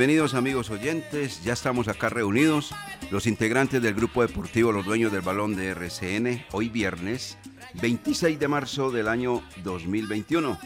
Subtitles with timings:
[0.00, 2.74] Bienvenidos amigos oyentes, ya estamos acá reunidos,
[3.10, 7.36] los integrantes del grupo deportivo Los Dueños del Balón de RCN, hoy viernes
[7.82, 10.58] 26 de marzo del año 2021.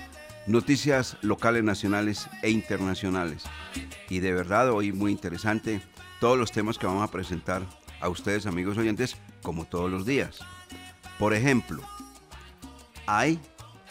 [0.47, 3.43] Noticias locales, nacionales e internacionales.
[4.09, 5.81] Y de verdad hoy muy interesante
[6.21, 7.63] todos los temas que vamos a presentar
[8.01, 10.39] a ustedes amigos oyentes como todos los días.
[11.19, 11.83] Por ejemplo,
[13.07, 13.41] hay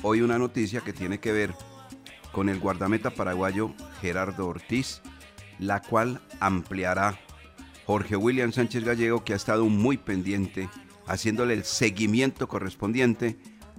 [0.03, 1.53] hoy una noticia que tiene que ver
[2.31, 5.01] con el guardameta paraguayo Gerardo Ortiz,
[5.59, 7.19] la cual ampliará
[7.85, 10.69] Jorge William Sánchez Gallego, que ha estado muy pendiente,
[11.07, 13.37] haciéndole el seguimiento correspondiente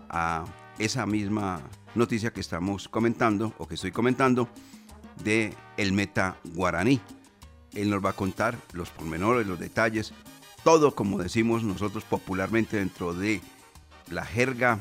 [0.09, 0.45] a
[0.79, 1.61] esa misma
[1.95, 4.49] noticia que estamos comentando, o que estoy comentando,
[5.23, 7.01] de el meta guaraní.
[7.75, 10.13] Él nos va a contar los pormenores, los detalles,
[10.63, 13.41] todo como decimos nosotros popularmente dentro de
[14.11, 14.79] la jerga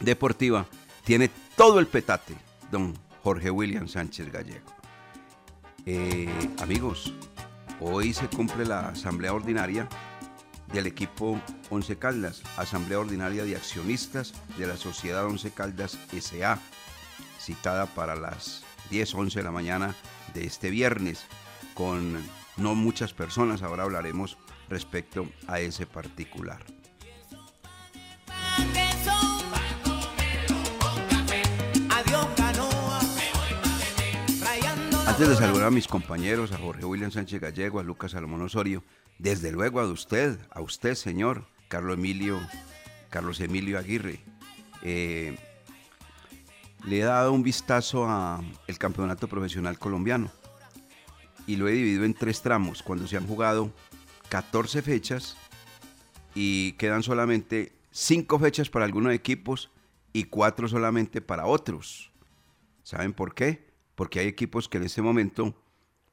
[0.00, 0.66] deportiva,
[1.04, 2.34] tiene todo el petate,
[2.70, 4.75] don Jorge William Sánchez Gallego.
[5.88, 7.14] Eh, amigos,
[7.80, 9.88] hoy se cumple la asamblea ordinaria
[10.72, 16.58] del equipo Once Caldas, asamblea ordinaria de accionistas de la sociedad Once Caldas SA,
[17.38, 19.94] citada para las 10, 11 de la mañana
[20.34, 21.24] de este viernes,
[21.74, 22.18] con
[22.56, 24.38] no muchas personas, ahora hablaremos
[24.68, 26.64] respecto a ese particular.
[35.16, 38.84] Antes de saludar a mis compañeros, a Jorge William Sánchez Gallego, a Lucas Salomón Osorio,
[39.18, 42.38] desde luego a usted, a usted, señor, Carlos Emilio,
[43.08, 44.20] Carlos Emilio Aguirre.
[44.82, 45.34] eh,
[46.86, 50.30] le he dado un vistazo a el campeonato profesional colombiano
[51.46, 53.72] y lo he dividido en tres tramos, cuando se han jugado
[54.28, 55.38] 14 fechas
[56.34, 59.70] y quedan solamente 5 fechas para algunos equipos
[60.12, 62.12] y 4 solamente para otros.
[62.82, 63.65] ¿Saben por qué?
[63.96, 65.60] Porque hay equipos que en este momento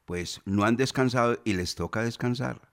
[0.04, 2.72] pues no han descansado y les toca descansar.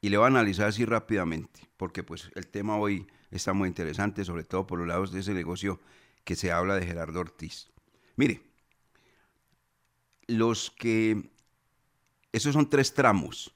[0.00, 4.24] Y le voy a analizar así rápidamente, porque pues el tema hoy está muy interesante,
[4.24, 5.80] sobre todo por los lados de ese negocio
[6.24, 7.70] que se habla de Gerardo Ortiz.
[8.16, 8.42] Mire,
[10.26, 11.30] los que,
[12.32, 13.54] esos son tres tramos.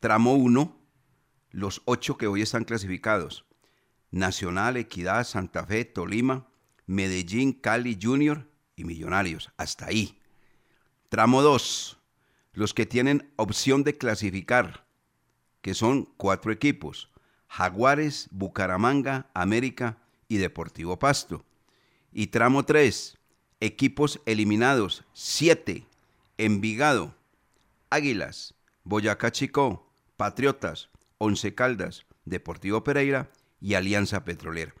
[0.00, 0.76] Tramo 1,
[1.50, 3.44] los ocho que hoy están clasificados.
[4.10, 6.48] Nacional, Equidad, Santa Fe, Tolima,
[6.86, 9.52] Medellín, Cali Junior y Millonarios.
[9.56, 10.20] Hasta ahí.
[11.08, 11.98] Tramo 2,
[12.52, 14.86] los que tienen opción de clasificar,
[15.62, 17.10] que son cuatro equipos.
[17.48, 19.98] Jaguares, Bucaramanga, América
[20.28, 21.44] y Deportivo Pasto.
[22.12, 23.16] Y tramo 3,
[23.60, 25.86] equipos eliminados, 7,
[26.38, 27.14] Envigado,
[27.88, 28.54] Águilas,
[28.84, 30.88] Boyacá Chicó, Patriotas,
[31.18, 33.30] Once Caldas, Deportivo Pereira
[33.60, 34.74] y Alianza Petrolera.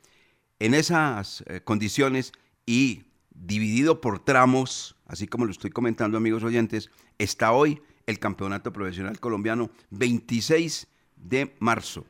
[0.58, 2.32] En esas eh, condiciones
[2.64, 8.72] y dividido por tramos, así como lo estoy comentando amigos oyentes, está hoy el Campeonato
[8.72, 10.86] Profesional Colombiano 26
[11.16, 12.04] de marzo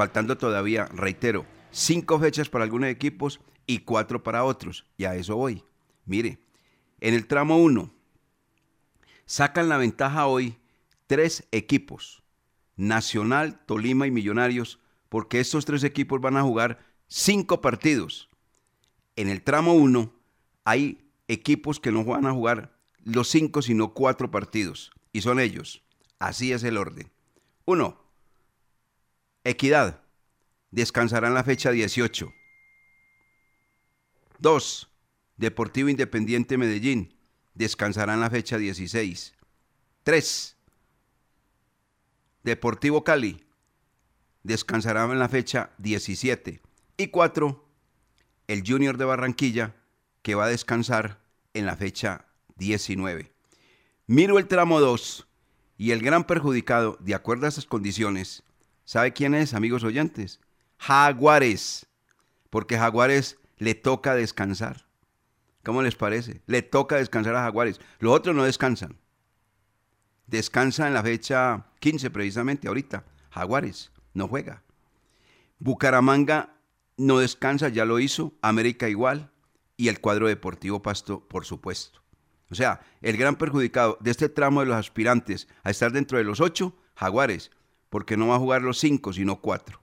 [0.00, 4.86] faltando todavía, reitero, cinco fechas para algunos equipos y cuatro para otros.
[4.96, 5.62] Y a eso voy.
[6.06, 6.38] Mire,
[7.00, 7.92] en el tramo 1
[9.26, 10.56] sacan la ventaja hoy
[11.06, 12.22] tres equipos,
[12.76, 14.78] Nacional, Tolima y Millonarios,
[15.08, 18.28] porque estos tres equipos van a jugar cinco partidos.
[19.16, 20.12] En el tramo 1
[20.64, 24.90] hay equipos que no van a jugar los cinco, sino cuatro partidos.
[25.12, 25.82] Y son ellos.
[26.18, 27.10] Así es el orden.
[27.64, 27.98] Uno,
[29.44, 30.02] Equidad
[30.70, 32.32] descansará en la fecha 18.
[34.38, 34.88] 2.
[35.36, 37.14] Deportivo Independiente Medellín
[37.54, 39.34] descansará en la fecha 16.
[40.02, 40.56] 3.
[42.42, 43.44] Deportivo Cali
[44.42, 46.60] descansará en la fecha 17.
[46.96, 47.64] Y 4.
[48.48, 49.76] El Junior de Barranquilla
[50.22, 51.19] que va a descansar
[51.54, 52.26] en la fecha
[52.56, 53.32] 19.
[54.06, 55.26] Miro el tramo 2
[55.78, 58.42] y el gran perjudicado, de acuerdo a esas condiciones,
[58.90, 60.40] ¿Sabe quién es, amigos oyentes?
[60.76, 61.86] Jaguares.
[62.50, 64.84] Porque Jaguares le toca descansar.
[65.62, 66.42] ¿Cómo les parece?
[66.46, 67.80] Le toca descansar a Jaguares.
[68.00, 68.98] Los otros no descansan.
[70.26, 73.04] Descansa en la fecha 15 precisamente, ahorita.
[73.30, 74.64] Jaguares no juega.
[75.60, 76.56] Bucaramanga
[76.96, 78.34] no descansa, ya lo hizo.
[78.42, 79.30] América igual.
[79.80, 82.02] Y el cuadro deportivo Pasto, por supuesto.
[82.50, 86.24] O sea, el gran perjudicado de este tramo de los aspirantes a estar dentro de
[86.24, 87.50] los ocho, Jaguares
[87.90, 89.80] porque no va a jugar los cinco, sino cuatro.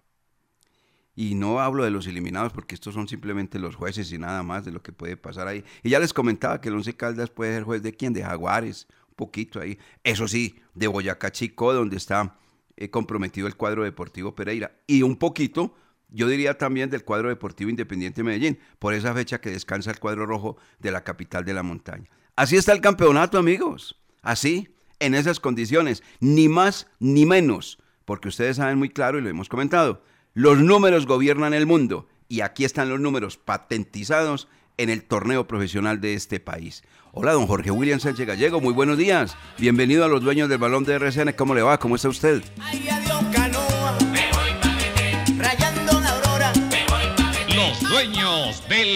[1.13, 4.65] Y no hablo de los eliminados porque estos son simplemente los jueces y nada más
[4.65, 5.63] de lo que puede pasar ahí.
[5.83, 8.87] Y ya les comentaba que el Once Caldas puede ser juez de quién, de Jaguares,
[9.09, 9.77] un poquito ahí.
[10.03, 12.37] Eso sí, de Boyacá Chico, donde está
[12.77, 14.71] eh, comprometido el cuadro deportivo Pereira.
[14.85, 15.75] Y un poquito,
[16.09, 20.25] yo diría también del cuadro deportivo Independiente Medellín, por esa fecha que descansa el cuadro
[20.25, 22.09] rojo de la capital de la montaña.
[22.35, 23.99] Así está el campeonato, amigos.
[24.21, 29.27] Así, en esas condiciones, ni más ni menos porque ustedes saben muy claro y lo
[29.27, 30.01] hemos comentado,
[30.33, 35.99] los números gobiernan el mundo y aquí están los números patentizados en el torneo profesional
[35.99, 36.83] de este país.
[37.11, 39.35] Hola, don Jorge William Sánchez Gallego, muy buenos días.
[39.57, 41.33] Bienvenido a los dueños del balón de RCN.
[41.33, 41.79] ¿Cómo le va?
[41.79, 42.41] ¿Cómo está usted?
[42.55, 43.46] Los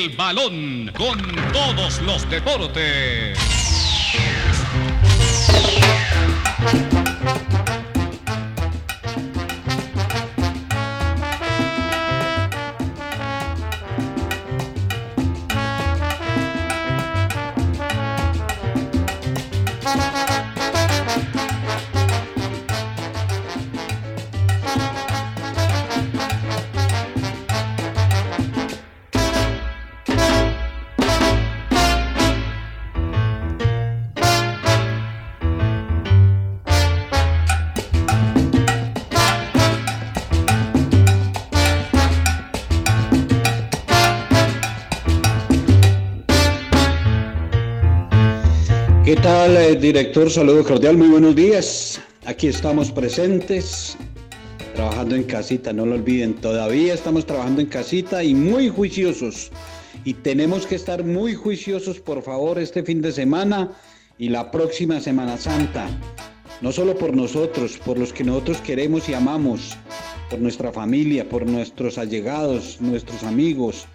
[0.09, 1.19] balón con
[1.51, 3.50] todos los deportes.
[49.91, 50.31] Director?
[50.31, 52.00] Saludo cordial, muy buenos días.
[52.25, 53.98] Aquí estamos presentes,
[54.74, 59.51] trabajando en casita, no lo olviden, todavía estamos trabajando en casita y muy juiciosos.
[60.05, 63.71] Y tenemos que estar muy juiciosos, por favor, este fin de semana
[64.17, 65.89] y la próxima Semana Santa.
[66.62, 69.75] No solo por nosotros, por los que nosotros queremos y amamos,
[70.29, 73.88] por nuestra familia, por nuestros allegados, nuestros amigos.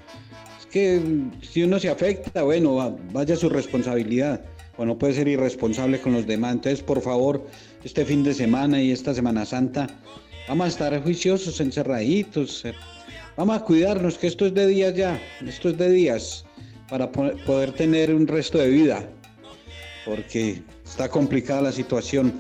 [0.61, 1.01] Es que
[1.41, 4.45] si uno se afecta, bueno, vaya su responsabilidad
[4.77, 6.55] o no puede ser irresponsable con los demás.
[6.55, 7.47] Entonces, por favor,
[7.85, 9.87] este fin de semana y esta Semana Santa,
[10.49, 12.65] vamos a estar juiciosos, encerraditos.
[13.37, 16.45] Vamos a cuidarnos, que esto es de días ya, esto es de días,
[16.89, 19.09] para poder tener un resto de vida.
[20.05, 22.33] Porque está complicada la situación.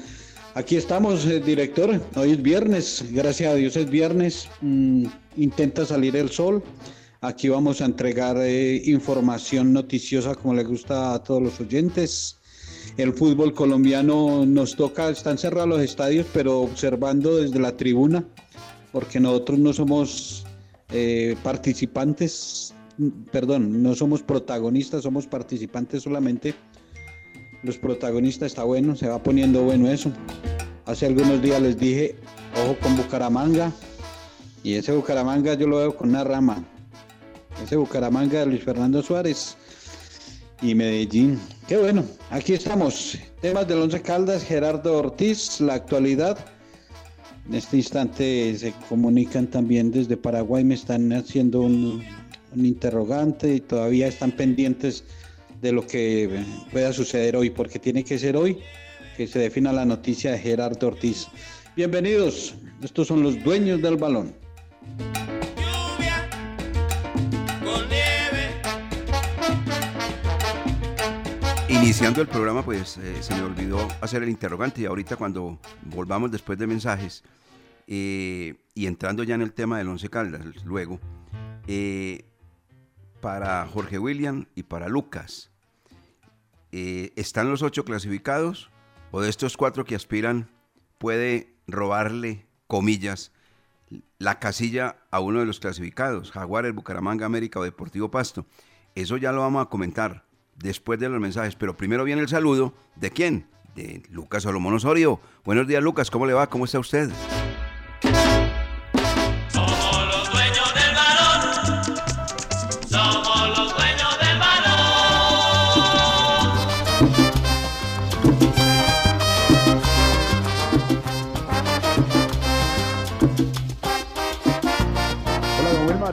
[0.54, 2.00] Aquí estamos, eh, director.
[2.14, 4.48] Hoy es viernes, gracias a Dios es viernes.
[4.62, 6.62] Mm, intenta salir el sol.
[7.20, 12.38] Aquí vamos a entregar eh, información noticiosa como le gusta a todos los oyentes.
[12.96, 18.26] El fútbol colombiano nos toca, están cerrados los estadios, pero observando desde la tribuna,
[18.92, 20.44] porque nosotros no somos
[20.90, 22.74] eh, participantes,
[23.32, 26.54] perdón, no somos protagonistas, somos participantes solamente
[27.66, 30.12] los protagonistas está bueno, se va poniendo bueno eso.
[30.84, 32.14] Hace algunos días les dije,
[32.62, 33.72] ojo con Bucaramanga,
[34.62, 36.64] y ese Bucaramanga yo lo veo con una rama.
[37.62, 39.56] Ese Bucaramanga de Luis Fernando Suárez
[40.62, 41.38] y Medellín.
[41.68, 43.18] Qué bueno, aquí estamos.
[43.40, 46.38] Temas del Once Caldas, Gerardo Ortiz, la actualidad.
[47.48, 52.02] En este instante se comunican también desde Paraguay, me están haciendo un,
[52.54, 55.04] un interrogante y todavía están pendientes
[55.60, 58.58] de lo que pueda suceder hoy, porque tiene que ser hoy
[59.16, 61.28] que se defina la noticia de Gerardo Ortiz.
[61.74, 64.34] Bienvenidos, estos son los dueños del balón.
[71.86, 76.32] Iniciando el programa, pues eh, se me olvidó hacer el interrogante y ahorita cuando volvamos
[76.32, 77.22] después de mensajes
[77.86, 80.98] eh, y entrando ya en el tema del Once Caldas, luego,
[81.68, 82.24] eh,
[83.20, 85.52] para Jorge William y para Lucas.
[86.72, 88.68] ¿Están los ocho clasificados?
[89.12, 90.50] ¿O de estos cuatro que aspiran
[90.98, 93.30] puede robarle, comillas,
[94.18, 96.32] la casilla a uno de los clasificados?
[96.32, 98.44] Jaguares, Bucaramanga, América o Deportivo Pasto.
[98.96, 100.25] Eso ya lo vamos a comentar
[100.58, 101.54] después de los mensajes.
[101.56, 102.74] Pero primero viene el saludo.
[102.96, 103.46] ¿De quién?
[103.74, 105.20] De Lucas Solomón Osorio.
[105.44, 106.10] Buenos días, Lucas.
[106.10, 106.48] ¿Cómo le va?
[106.48, 107.10] ¿Cómo está usted?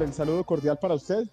[0.01, 1.27] el saludo cordial para usted,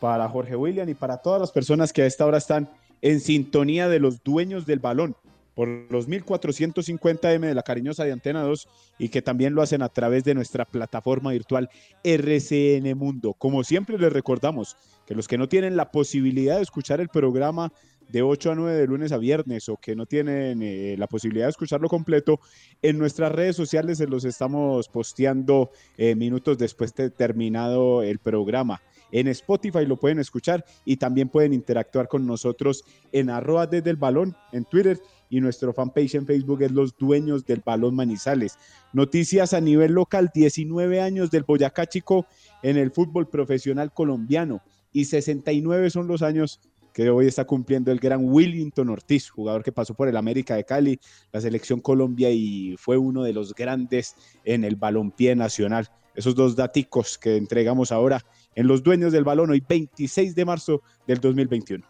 [0.00, 2.68] para Jorge William y para todas las personas que a esta hora están
[3.02, 5.16] en sintonía de los dueños del balón
[5.56, 9.88] por los 1450M de la cariñosa de Antena 2 y que también lo hacen a
[9.88, 11.70] través de nuestra plataforma virtual
[12.04, 13.32] RCN Mundo.
[13.32, 14.76] Como siempre les recordamos
[15.06, 17.72] que los que no tienen la posibilidad de escuchar el programa
[18.10, 21.46] de 8 a 9 de lunes a viernes o que no tienen eh, la posibilidad
[21.46, 22.38] de escucharlo completo,
[22.82, 28.82] en nuestras redes sociales se los estamos posteando eh, minutos después de terminado el programa.
[29.12, 33.96] En Spotify lo pueden escuchar y también pueden interactuar con nosotros en arroba desde el
[33.96, 38.58] balón en Twitter y nuestro fanpage en Facebook es Los Dueños del Balón Manizales.
[38.92, 42.26] Noticias a nivel local, 19 años del Boyacá Chico
[42.62, 46.60] en el fútbol profesional colombiano y 69 son los años
[46.96, 50.64] que hoy está cumpliendo el gran Willington Ortiz, jugador que pasó por el América de
[50.64, 50.98] Cali,
[51.30, 55.90] la selección Colombia y fue uno de los grandes en el balompié nacional.
[56.14, 58.24] Esos dos daticos que entregamos ahora
[58.56, 61.86] en los dueños del balón hoy 26 de marzo del 2021.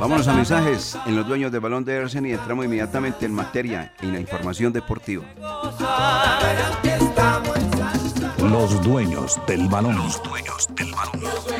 [0.00, 3.94] Vámonos a mensajes en los dueños del balón de Ersen y entramos inmediatamente en materia
[4.00, 5.24] en la información deportiva.
[8.38, 9.96] Los dueños del balón.
[9.96, 11.59] Los dueños del balón.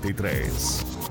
[0.01, 1.10] 43.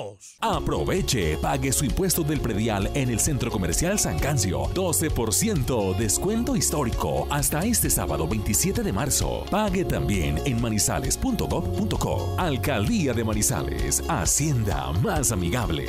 [0.00, 0.36] 0662.
[0.40, 4.64] Aproveche, pague su impuesto del predial en el Centro Comercial San Cancio.
[4.74, 9.44] 12% descuento histórico hasta este sábado 27 de marzo.
[9.50, 12.34] Pague también en manizales.gov.co.
[12.38, 15.86] Alcaldía de Manizales, Hacienda más amigable.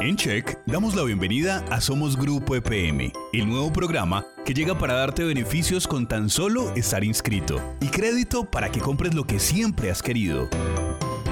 [0.00, 4.94] En Check damos la bienvenida a Somos Grupo EPM, el nuevo programa que llega para
[4.94, 9.90] darte beneficios con tan solo estar inscrito y crédito para que compres lo que siempre
[9.90, 10.48] has querido.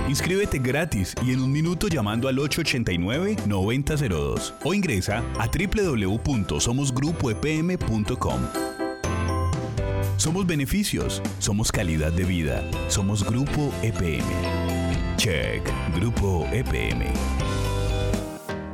[0.08, 8.40] Inscríbete gratis y en un minuto llamando al 889-9002 o ingresa a www.somosgrupoepm.com.
[10.16, 14.24] Somos beneficios, somos calidad de vida, somos Grupo EPM.
[15.16, 15.62] Check,
[15.94, 17.12] Grupo EPM.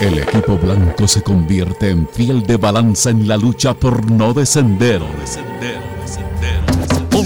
[0.00, 5.00] El equipo blanco se convierte en fiel de balanza en la lucha por no descender.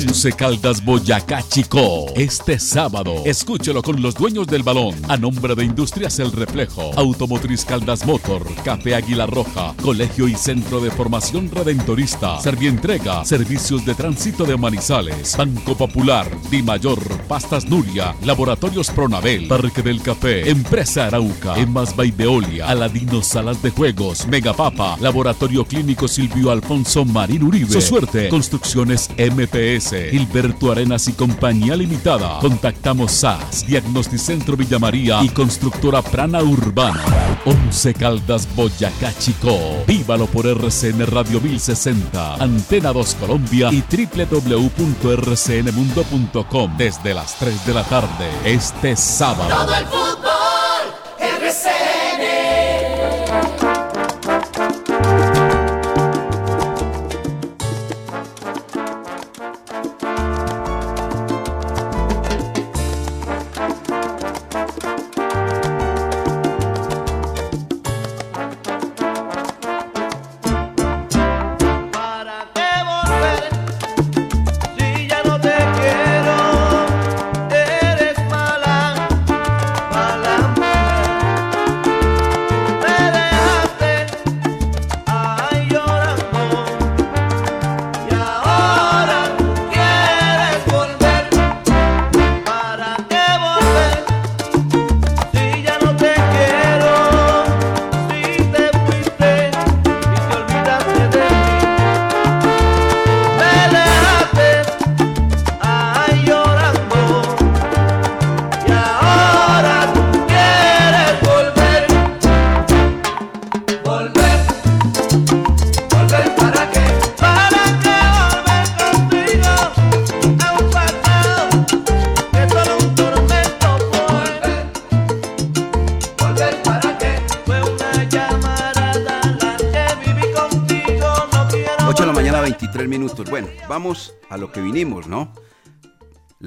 [0.06, 2.06] Once Caldas Boyacá Chico.
[2.14, 4.94] Este sábado, escúchelo con los dueños del balón.
[5.08, 10.80] A nombre de Industrias El Reflejo, Automotriz Caldas Motor, Café Águila Roja, Colegio y Centro
[10.80, 18.14] de Formación Redentorista, Servientrega, Servicios de Tránsito de Manizales, Banco Popular, Di Mayor, Pastas Nuria,
[18.24, 25.64] Laboratorios Pronabel, Parque del Café, Empresa Arauca, Emas Baideolia, Aladino Salas de Juegos, Megapapa, Laboratorio
[25.64, 27.72] Clínico Silvio Alfonso Marín Uribe.
[27.72, 32.38] Su suerte, Construcciones MPS, Gilberto Arenas y Compañía Limitada.
[32.40, 37.02] Contactamos SAS, Diagnosticentro Villa María y Constructora Prana Urbana.
[37.44, 39.58] Once Caldas Boyacá Chico.
[39.86, 47.82] Vívalo por RCN Radio 1060, Antena 2 Colombia y www.rcnmundo.com desde las 3 de la
[47.84, 49.48] tarde este sábado.
[49.48, 50.29] Todo el fútbol,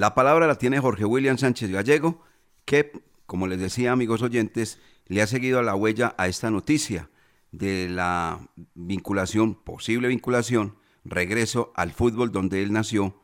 [0.04, 2.20] La palabra la tiene Jorge William Sánchez Gallego,
[2.66, 2.92] que,
[3.24, 7.08] como les decía, amigos oyentes, le ha seguido a la huella a esta noticia
[7.52, 13.18] de la vinculación, posible vinculación, regreso al fútbol donde él nació,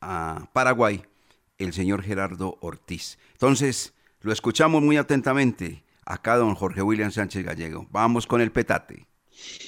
[0.00, 1.02] a Paraguay,
[1.58, 3.18] el señor Gerardo Ortiz.
[3.32, 7.88] Entonces, lo escuchamos muy atentamente acá don Jorge William Sánchez Gallego.
[7.90, 9.08] Vamos con el petate.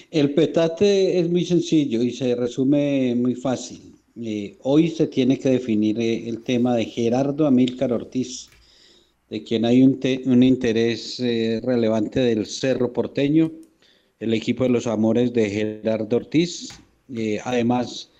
[0.08, 3.93] El petate es muy sencillo y se resume muy fácil.
[4.16, 8.48] Eh, hoy se tiene que definir eh, el tema de Gerardo Amílcar Ortiz,
[9.28, 13.50] de quien hay un, un interés eh, relevante del Cerro Porteño,
[14.20, 16.68] el equipo de los amores de Gerardo Ortiz.
[17.44, 18.10] además,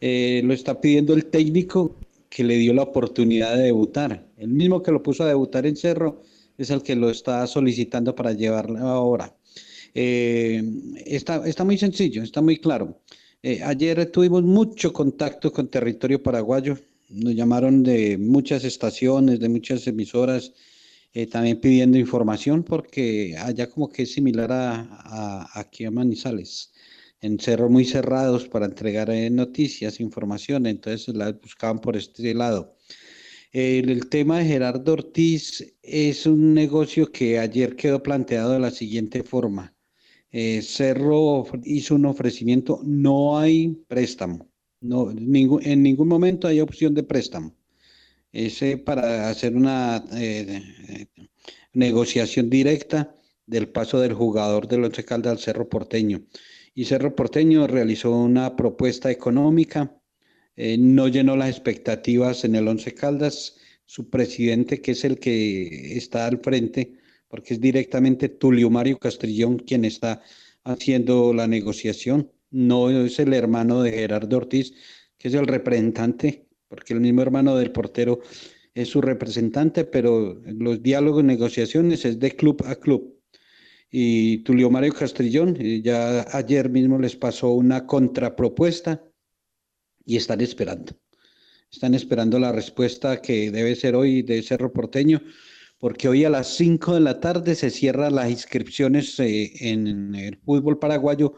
[0.00, 1.96] lo está pidiendo el técnico
[2.28, 4.26] que le dio la oportunidad de debutar.
[4.36, 6.22] El mismo que lo puso a debutar en Cerro
[6.58, 9.34] es el que lo está solicitando para llevarlo ahora.
[9.94, 13.00] Está muy sencillo, está muy claro.
[13.48, 16.76] Eh, ayer tuvimos mucho contacto con territorio paraguayo.
[17.10, 20.52] Nos llamaron de muchas estaciones, de muchas emisoras,
[21.12, 26.72] eh, también pidiendo información porque allá como que es similar a, aquí a Manizales
[27.20, 32.74] en cerros muy cerrados para entregar noticias, información, entonces la buscaban por este lado.
[33.52, 39.22] El, tema de Gerardo Ortiz es un negocio que ayer quedó planteado de la siguiente
[39.22, 39.75] forma.
[40.32, 44.48] Eh, Cerro hizo un ofrecimiento, no hay préstamo,
[44.80, 47.54] no, en ningún momento hay opción de préstamo.
[48.32, 51.06] Ese para hacer una eh,
[51.72, 53.14] negociación directa
[53.46, 56.26] del paso del jugador del Once Caldas al Cerro Porteño.
[56.74, 59.96] Y Cerro Porteño realizó una propuesta económica
[60.56, 63.56] eh, no llenó las expectativas en el Once Caldas.
[63.84, 66.94] Su presidente, que es el que está al frente,
[67.28, 70.22] porque es directamente Tulio Mario Castrillón quien está
[70.64, 74.72] haciendo la negociación, no es el hermano de Gerardo Ortiz,
[75.18, 78.20] que es el representante, porque el mismo hermano del portero
[78.74, 83.16] es su representante, pero los diálogos, negociaciones es de club a club.
[83.90, 89.02] Y Tulio Mario Castrillón eh, ya ayer mismo les pasó una contrapropuesta
[90.04, 90.92] y están esperando.
[91.70, 95.22] Están esperando la respuesta que debe ser hoy de Cerro Porteño,
[95.78, 100.38] porque hoy a las 5 de la tarde se cierran las inscripciones eh, en el
[100.38, 101.34] fútbol paraguayo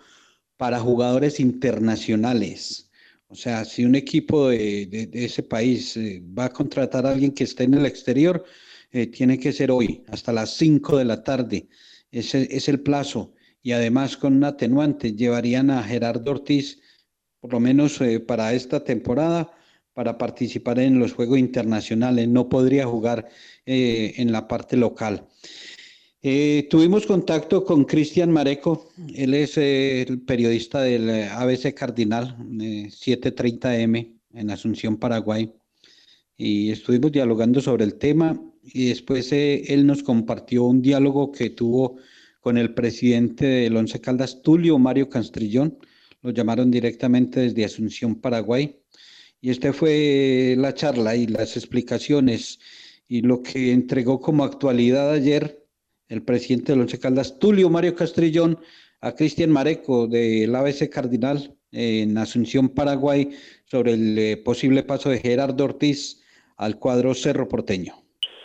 [0.56, 2.90] para jugadores internacionales.
[3.28, 7.44] O sea, si un equipo de, ese país eh, va a contratar a alguien que
[7.44, 8.44] esté en el exterior,
[8.90, 11.68] eh, tiene que ser hoy, hasta las 5 de la tarde.
[12.10, 13.34] Ese es el plazo.
[13.62, 16.80] Y además con un atenuante, llevarían a Gerardo Ortiz
[17.40, 19.52] por lo menos para esta temporada,
[19.98, 22.28] para participar en los Juegos Internacionales.
[22.28, 23.28] No podría jugar
[23.66, 25.26] eh, en la parte local.
[26.22, 34.50] Eh, tuvimos contacto con Cristian Mareco, él es el periodista del ABC Cardinal 730M en
[34.52, 35.52] Asunción, Paraguay,
[36.36, 41.96] y estuvimos dialogando sobre el tema y después él nos compartió un diálogo que tuvo
[42.38, 45.76] con el presidente del Once Caldas, Tulio Mario Castrillón,
[46.22, 48.78] lo llamaron directamente desde Asunción, Paraguay.
[49.40, 52.58] Y esta fue la charla y las explicaciones
[53.08, 55.64] y lo que entregó como actualidad ayer
[56.08, 58.58] el presidente de Once Caldas, Tulio Mario Castrillón,
[59.00, 63.30] a Cristian Mareco del ABC Cardinal en Asunción, Paraguay,
[63.66, 66.24] sobre el eh, posible paso de Gerardo Ortiz
[66.56, 67.94] al cuadro Cerro Porteño.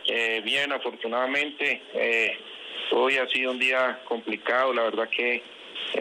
[0.07, 2.33] Eh, bien, afortunadamente, eh,
[2.91, 5.41] hoy ha sido un día complicado, la verdad que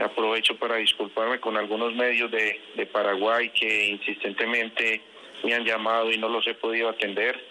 [0.03, 2.61] aprovecho para disculparme con algunos medios de,
[2.92, 5.01] Paraguay que insistentemente
[5.45, 7.42] me han llamado y no los he podido atender.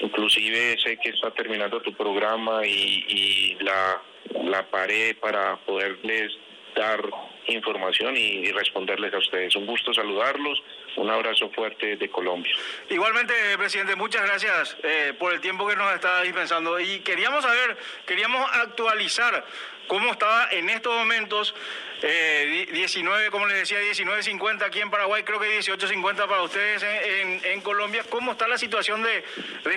[0.00, 4.02] Inclusive sé que está terminando tu programa y, la,
[4.44, 6.32] la paré para poderles
[6.74, 7.02] dar
[7.46, 9.56] información y, responderles a ustedes.
[9.56, 10.62] Un gusto saludarlos.
[10.96, 12.52] Un abrazo fuerte de Colombia.
[12.88, 16.78] Igualmente, presidente, muchas gracias eh, por el tiempo que nos está dispensando.
[16.80, 17.76] Y queríamos saber,
[18.06, 19.44] queríamos actualizar
[19.90, 21.52] cómo estaba en estos momentos,
[22.00, 27.60] 19, eh, como les decía, 19.50 aquí en Paraguay, creo que 18.50 para ustedes en,
[27.62, 28.04] Colombia.
[28.08, 29.24] ¿Cómo está la situación de,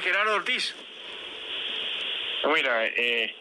[0.02, 0.76] Gerardo Ortiz?
[2.54, 3.34] Mira, eh,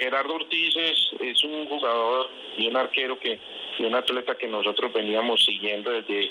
[0.00, 3.38] Gerardo Ortiz es, es un jugador y un arquero que
[3.78, 6.28] y un atleta que nosotros veníamos siguiendo desde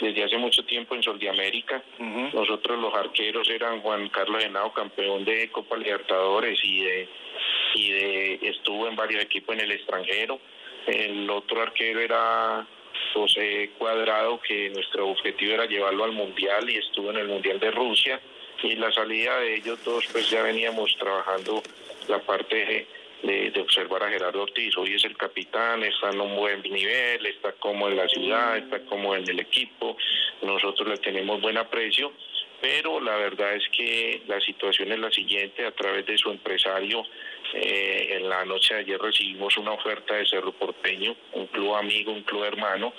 [0.00, 1.82] desde hace mucho tiempo en Sol de América.
[1.98, 7.08] Nosotros los arqueros eran Juan Carlos Henao, campeón de Copa Libertadores y de
[7.74, 10.40] y de estuvo en varios equipos en el extranjero.
[10.86, 12.66] El otro arquero era
[13.12, 17.70] José Cuadrado, que nuestro objetivo era llevarlo al Mundial y estuvo en el Mundial de
[17.70, 18.20] Rusia.
[18.62, 21.62] Y la salida de ellos dos, pues ya veníamos trabajando
[22.08, 22.86] la parte
[23.22, 24.76] de, observar a Gerardo Ortiz.
[24.76, 28.80] Hoy es el capitán, está en un buen nivel, está como en la ciudad, está
[28.86, 29.96] como en el equipo.
[30.42, 32.12] Nosotros le tenemos buen aprecio,
[32.60, 37.04] pero la verdad es que la situación es la siguiente, a través de su empresario,
[37.52, 42.12] eh, en la noche de ayer recibimos una oferta de Cerro Porteño, un club amigo,
[42.12, 42.92] un club hermano.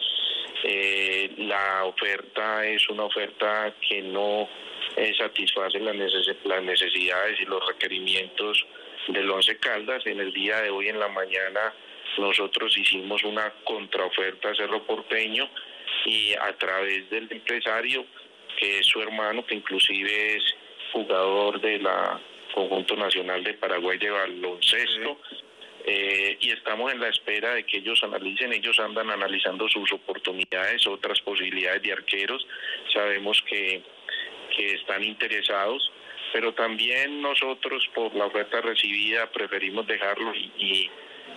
[0.64, 4.48] Eh, la oferta es una oferta que no
[4.96, 5.96] eh, satisface las,
[6.44, 8.66] las necesidades y los requerimientos
[9.08, 10.06] del Once Caldas.
[10.06, 11.74] En el día de hoy en la mañana
[12.18, 15.50] nosotros hicimos una contraoferta a Cerro Porteño
[16.06, 18.06] y a través del empresario,
[18.58, 20.44] que es su hermano, que inclusive es
[20.92, 22.20] jugador de la
[22.54, 25.18] Conjunto Nacional de Paraguay de baloncesto,
[25.84, 30.86] eh, y estamos en la espera de que ellos analicen, ellos andan analizando sus oportunidades,
[30.86, 32.46] otras posibilidades de arqueros,
[32.94, 33.82] sabemos que,
[34.56, 35.92] que están interesados,
[36.34, 40.90] pero también nosotros por la oferta recibida preferimos dejarlo y,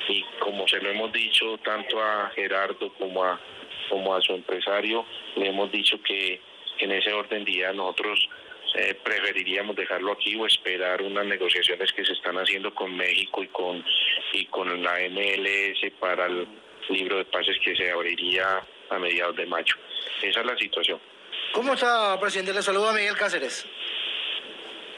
[0.09, 3.41] y, como se lo hemos dicho tanto a Gerardo como a,
[3.89, 6.41] como a su empresario, le hemos dicho que,
[6.79, 8.29] en ese orden día nosotros
[8.75, 13.49] eh, preferiríamos dejarlo aquí o esperar unas negociaciones que se están haciendo con México y
[13.49, 13.85] con
[14.33, 16.47] y con la MLS para el
[16.89, 19.75] libro de pases que se abriría a mediados de mayo.
[20.23, 21.01] Esa es la situación.
[21.53, 22.53] ¿Cómo está, presidente?
[22.53, 23.65] Le saludo a Miguel Cáceres.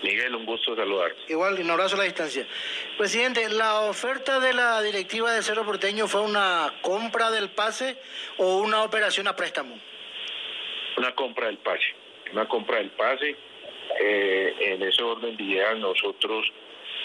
[0.02, 1.14] Miguel, un gusto saludar.
[1.28, 2.46] Igual, un abrazo a la distancia.
[2.96, 7.98] Presidente, ¿la oferta de la directiva de Cerro Porteño fue una compra del pase
[8.38, 9.78] o una operación a préstamo?
[10.96, 11.94] Una compra del pase.
[12.32, 13.36] Una compra del pase.
[14.00, 16.52] Eh, en ese orden de ideas nosotros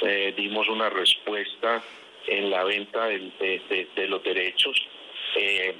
[0.01, 1.81] eh, dimos una respuesta
[2.27, 4.87] en la venta de, los derechos.
[5.35, 5.75] Eh,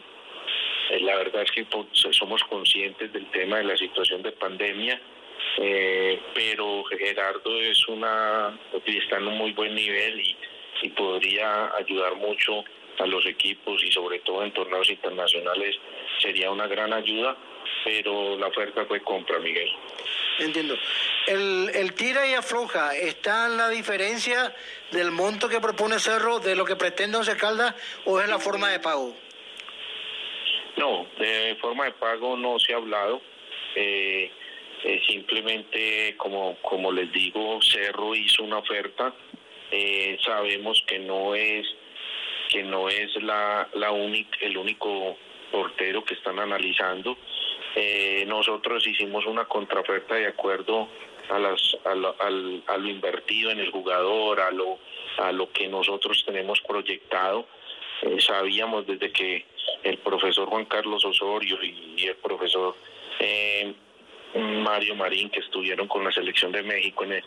[1.02, 5.02] la verdad es que pues, somos conscientes del tema de la situación de pandemia,
[5.58, 10.36] eh, pero Gerardo es una está en un muy buen nivel y,
[10.84, 12.64] y podría ayudar mucho
[13.00, 15.78] a los equipos y sobre todo en torneos internacionales
[16.20, 17.36] sería una gran ayuda,
[17.84, 19.70] pero la oferta fue compra, Miguel.
[20.40, 20.76] Entiendo.
[21.28, 24.56] El, el tira y afloja, ¿está en la diferencia
[24.92, 28.70] del monto que propone Cerro de lo que pretende Once Caldas o es la forma
[28.70, 29.16] de pago?
[30.78, 33.22] No, de forma de pago no se ha hablado.
[33.76, 34.32] Eh,
[34.84, 39.14] eh, simplemente, como, como les digo, Cerro hizo una oferta.
[39.70, 41.68] Eh, sabemos que no es
[42.50, 45.18] que no es la, la única, el único
[45.52, 47.18] portero que están analizando.
[48.28, 50.88] Nosotros hicimos una contraoferta de acuerdo
[51.30, 54.80] a, las, a, lo, a lo invertido en el jugador, a lo,
[55.18, 57.48] a lo que nosotros tenemos proyectado.
[58.02, 59.46] Eh, sabíamos desde que
[59.84, 62.76] el profesor Juan Carlos Osorio y, el profesor
[63.20, 63.74] eh,
[64.36, 67.24] Mario Marín, que estuvieron con la selección de México en el,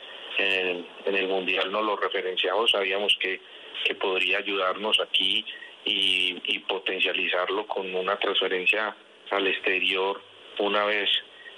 [1.06, 3.40] en el, Mundial, nos lo referenciamos, sabíamos que,
[3.84, 5.44] que podría ayudarnos aquí
[5.86, 8.96] y potencializarlo con una transferencia
[9.30, 10.20] al exterior
[10.58, 11.10] una vez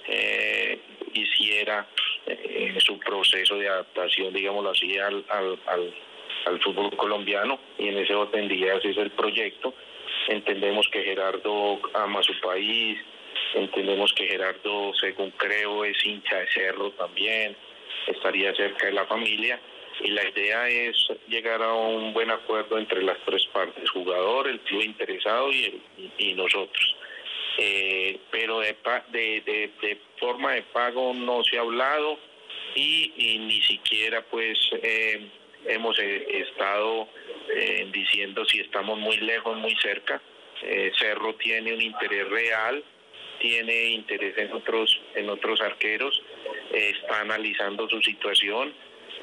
[0.07, 0.79] eh,
[1.13, 1.87] hiciera
[2.25, 5.59] eh, su proceso de adaptación, digámoslo así, al, al,
[6.45, 9.73] al, fútbol colombiano y en ese orden de ideas es el proyecto.
[10.29, 12.99] Entendemos que Gerardo ama su país,
[13.53, 17.55] entendemos que Gerardo, según creo, es hincha de cerro también,
[18.07, 19.59] estaría cerca de la familia
[20.01, 20.95] y la idea es
[21.27, 25.81] llegar a un buen acuerdo entre las tres partes, jugador, el club interesado y,
[26.17, 26.96] y nosotros.
[27.57, 28.75] Eh, pero de,
[29.09, 32.19] de, de, forma de pago no se ha hablado
[32.75, 35.27] y, ni siquiera pues eh,
[35.65, 37.07] hemos eh, estado
[37.91, 40.21] diciendo si estamos muy lejos, muy cerca.
[40.99, 42.83] Cerro tiene un interés real,
[43.39, 46.21] tiene interés en otros, en otros arqueros,
[46.71, 48.73] está analizando su situación,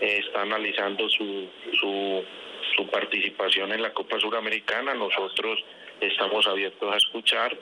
[0.00, 2.24] está analizando su, su,
[2.76, 4.94] su participación en la Copa Suramericana.
[4.94, 5.62] Nosotros
[6.00, 7.56] estamos abiertos a escuchar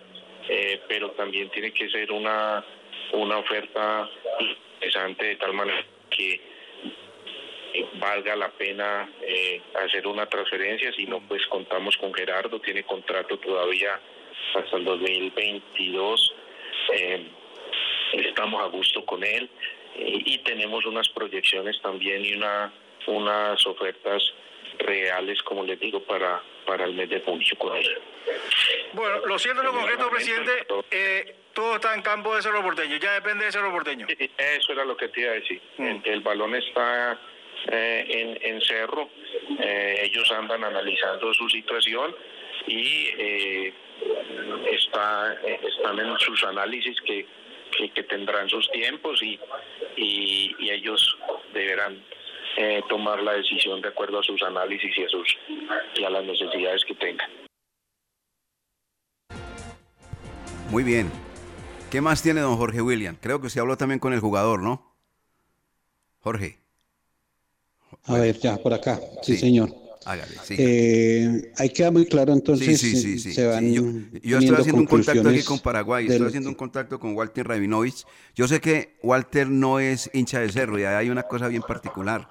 [0.49, 2.65] eh, pero también tiene que ser una,
[3.13, 4.09] una oferta
[4.75, 6.41] interesante de tal manera que
[7.95, 13.39] valga la pena eh, hacer una transferencia, si no pues contamos con Gerardo, tiene contrato
[13.39, 13.99] todavía
[14.55, 16.35] hasta el 2022,
[16.95, 17.27] eh,
[18.13, 19.49] estamos a gusto con él.
[19.95, 22.73] Y tenemos unas proyecciones también y una
[23.07, 24.23] unas ofertas
[24.79, 27.99] reales, como les digo, para, para el mes de junio con él.
[28.93, 33.15] Bueno, lo siento lo concreto, presidente, eh, todo está en campo de Cerro Porteño, ya
[33.15, 34.07] depende de Cerro Porteño.
[34.09, 35.61] Eso era lo que te iba a decir.
[35.79, 35.97] Mm.
[36.05, 37.19] El balón está
[37.71, 39.09] eh, en, Cerro,
[39.61, 42.15] eh, ellos andan analizando su situación
[42.67, 43.73] y
[44.71, 47.27] está, están en sus análisis que,
[47.95, 49.39] que, tendrán sus tiempos y,
[49.97, 51.17] y, y ellos
[51.53, 52.03] deberán
[52.57, 55.39] eh, tomar la decisión de acuerdo a sus análisis y a, sus,
[55.97, 57.29] y a las necesidades que tengan.
[60.71, 61.11] Muy bien.
[61.91, 63.17] ¿Qué más tiene don Jorge William?
[63.21, 64.95] Creo que se habló también con el jugador, ¿no?
[66.21, 66.59] Jorge.
[68.07, 68.99] A ver, ya, por acá.
[69.23, 69.82] Sí, señor.
[70.05, 70.55] Hágale, sí.
[70.59, 72.81] Eh, ahí queda muy claro entonces.
[72.81, 73.83] Sí, sí, sí, Se van yo,
[74.23, 78.05] yo estoy haciendo un contacto aquí con Paraguay, estoy haciendo un contacto con Walter Rabinovich.
[78.35, 82.29] Yo sé que Walter no es hincha de cerro y hay una cosa bien particular.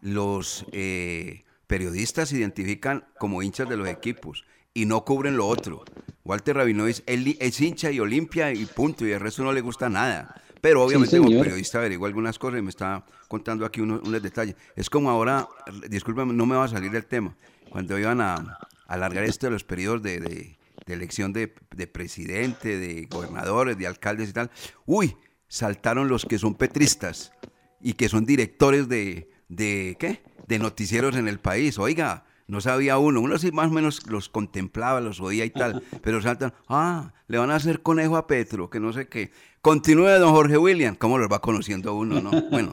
[0.00, 5.84] Los eh, periodistas se identifican como hinchas de los equipos y no cubren lo otro.
[6.24, 9.88] Walter Rabinovich él es hincha y Olimpia y punto, y el resto no le gusta
[9.88, 10.42] nada.
[10.60, 14.56] Pero obviamente como periodista averiguo algunas cosas y me está contando aquí unos, unos detalles.
[14.74, 15.48] Es como ahora,
[15.88, 17.36] discúlpame, no me va a salir del tema,
[17.70, 23.06] cuando iban a, alargar esto de los periodos de, de, elección de, de, presidente, de
[23.06, 24.50] gobernadores, de alcaldes y tal.
[24.84, 25.16] Uy,
[25.48, 27.32] saltaron los que son petristas
[27.80, 30.22] y que son directores de, de ¿qué?
[30.46, 31.78] De noticieros en el país.
[31.78, 35.82] Oiga, no sabía uno, uno sí más o menos los contemplaba, los oía y tal,
[36.02, 39.32] pero saltan, ah, le van a hacer conejo a Petro, que no sé qué.
[39.66, 42.30] Continúe, don Jorge William, ¿cómo los va conociendo uno, no?
[42.52, 42.70] Bueno.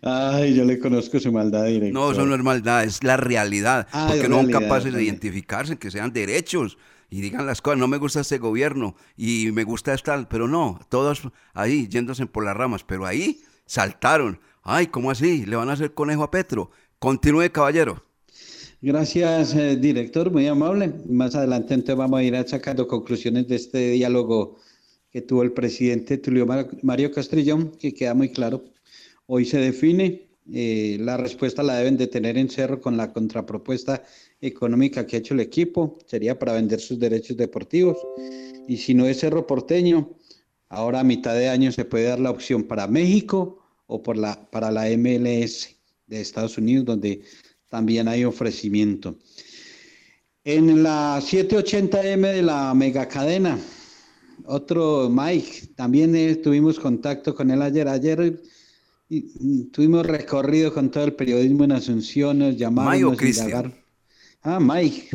[0.00, 1.92] Ay, yo le conozco su maldad directa.
[1.92, 5.76] No, eso no es maldad, es la realidad, ah, porque no son capaces de identificarse,
[5.76, 6.78] que sean derechos
[7.10, 10.80] y digan las cosas, no me gusta este gobierno y me gusta esta, pero no,
[10.88, 14.40] todos ahí yéndose por las ramas, pero ahí saltaron.
[14.62, 15.44] Ay, ¿cómo así?
[15.44, 16.70] ¿Le van a hacer conejo a Petro?
[16.98, 18.02] Continúe, caballero.
[18.86, 20.92] Gracias, eh, director, muy amable.
[21.08, 24.58] Más adelante entonces vamos a ir sacando conclusiones de este diálogo
[25.10, 26.46] que tuvo el presidente Tulio
[26.82, 28.62] Mario Castrillón, que queda muy claro.
[29.24, 34.04] Hoy se define, eh, la respuesta la deben de tener en cerro con la contrapropuesta
[34.42, 37.96] económica que ha hecho el equipo, sería para vender sus derechos deportivos.
[38.68, 40.10] Y si no es cerro porteño,
[40.68, 44.50] ahora a mitad de año se puede dar la opción para México o por la,
[44.50, 45.74] para la MLS
[46.06, 47.22] de Estados Unidos, donde
[47.74, 49.16] también hay ofrecimiento.
[50.44, 53.58] En la 780M de la megacadena,
[54.44, 57.88] otro Mike, también eh, tuvimos contacto con él ayer.
[57.88, 58.40] Ayer
[59.08, 63.16] y, tuvimos recorrido con todo el periodismo en Asunción, nos llamaron.
[64.42, 65.08] Ah, Mike.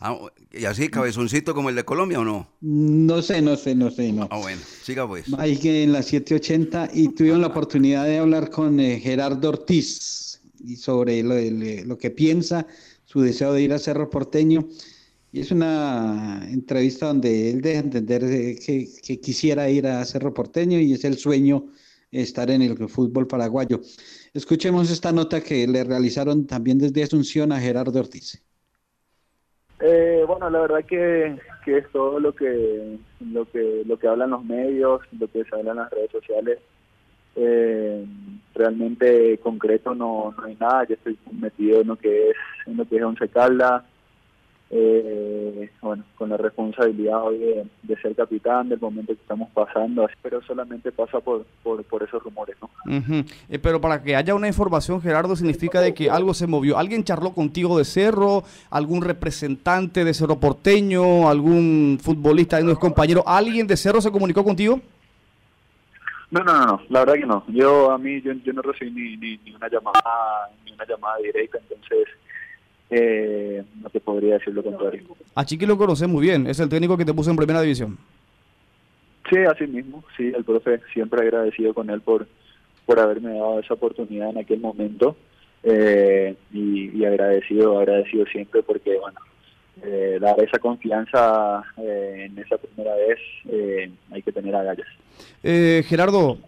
[0.00, 0.18] Ah,
[0.52, 2.48] ¿Y así, cabezoncito como el de Colombia o no?
[2.62, 4.26] No sé, no sé, no sé, no.
[4.30, 5.28] Ah, bueno, siga pues.
[5.28, 10.25] Mike en la 780 y tuvimos la oportunidad de hablar con eh, Gerardo Ortiz
[10.64, 12.66] y sobre lo, que piensa,
[13.04, 14.68] su deseo de ir a Cerro Porteño.
[15.32, 18.22] Y es una entrevista donde él deja entender
[18.64, 21.66] que, que, quisiera ir a Cerro Porteño y es el sueño
[22.10, 23.80] estar en el fútbol paraguayo.
[24.32, 28.42] Escuchemos esta nota que le realizaron también desde Asunción a Gerardo Ortiz.
[29.80, 34.30] Eh, bueno, la verdad que, que, es todo lo que, lo que lo que hablan
[34.30, 36.58] los medios, lo que se habla en las redes sociales.
[37.36, 38.04] Eh,
[38.54, 42.86] realmente concreto no, no hay nada, yo estoy metido en lo que es, en lo
[42.86, 43.84] que es Once Caldas,
[44.68, 50.42] eh, bueno, con la responsabilidad hoy de, ser capitán del momento que estamos pasando, pero
[50.42, 52.68] solamente pasa por, por, esos rumores, ¿no?
[53.48, 56.78] Eh, pero para que haya una información, Gerardo, significa de que algo se movió.
[56.78, 58.42] ¿Alguien charló contigo de Cerro?
[58.70, 61.28] ¿Algún representante de Cerro Porteño?
[61.28, 63.22] ¿Algún futbolista, de compañero?
[63.24, 64.80] ¿Alguien de Cerro se comunicó contigo?
[66.30, 67.44] No, no, no, la verdad que no.
[67.48, 71.58] Yo a mí yo, yo no recibí ni, ni, una llamada ni una llamada directa,
[71.58, 72.08] entonces
[72.90, 75.02] eh, no te podría decir lo contrario.
[75.34, 77.96] A Chiqui lo conoces muy bien, es el técnico que te puso en primera división.
[79.30, 82.26] Sí, así mismo, sí, el profe siempre agradecido con él por
[82.86, 85.16] por haberme dado esa oportunidad en aquel momento
[85.64, 89.18] eh, y, y agradecido, agradecido siempre porque bueno,
[89.82, 93.18] eh, dar esa confianza eh, en esa primera vez,
[93.50, 94.86] eh, hay que tener agallas.
[95.42, 96.38] Gerardo,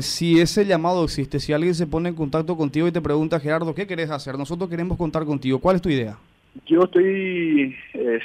[0.00, 3.74] si ese llamado existe, si alguien se pone en contacto contigo y te pregunta, Gerardo,
[3.74, 4.36] ¿qué querés hacer?
[4.36, 5.60] Nosotros queremos contar contigo.
[5.60, 6.18] ¿Cuál es tu idea?
[6.66, 7.76] Yo estoy,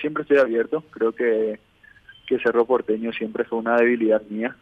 [0.02, 0.84] siempre estoy abierto.
[0.90, 1.60] Creo que,
[2.26, 4.56] que Cerro Porteño siempre fue una debilidad mía.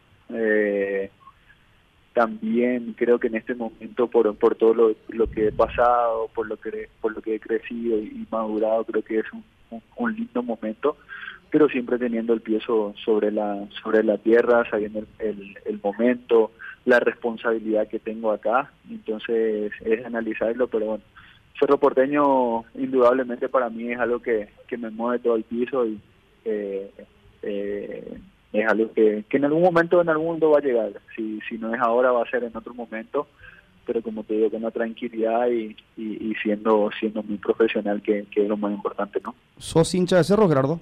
[2.12, 6.46] también creo que en este momento, por, por todo lo, lo que he pasado, por
[6.48, 9.42] lo que, por lo que he crecido y madurado, creo que es un
[9.96, 10.96] un, lindo momento,
[11.50, 16.52] pero siempre teniendo el pie sobre la sobre la tierra, sabiendo el, el, momento,
[16.84, 21.04] la responsabilidad que tengo acá, entonces es analizarlo, pero bueno,
[21.58, 26.00] Cerro Porteño indudablemente para mí es algo que, que me mueve todo el piso y
[26.44, 26.90] eh,
[27.42, 28.18] eh,
[28.52, 31.58] es algo que, que en algún momento en algún mundo va a llegar, si, si
[31.58, 33.28] no es ahora va a ser en otro momento,
[33.84, 38.48] pero como te digo, con una tranquilidad y, y, siendo siendo muy profesional, que, es
[38.48, 39.34] lo más importante, ¿no?
[39.58, 40.80] ¿Sos hincha de Cerro, Gerardo?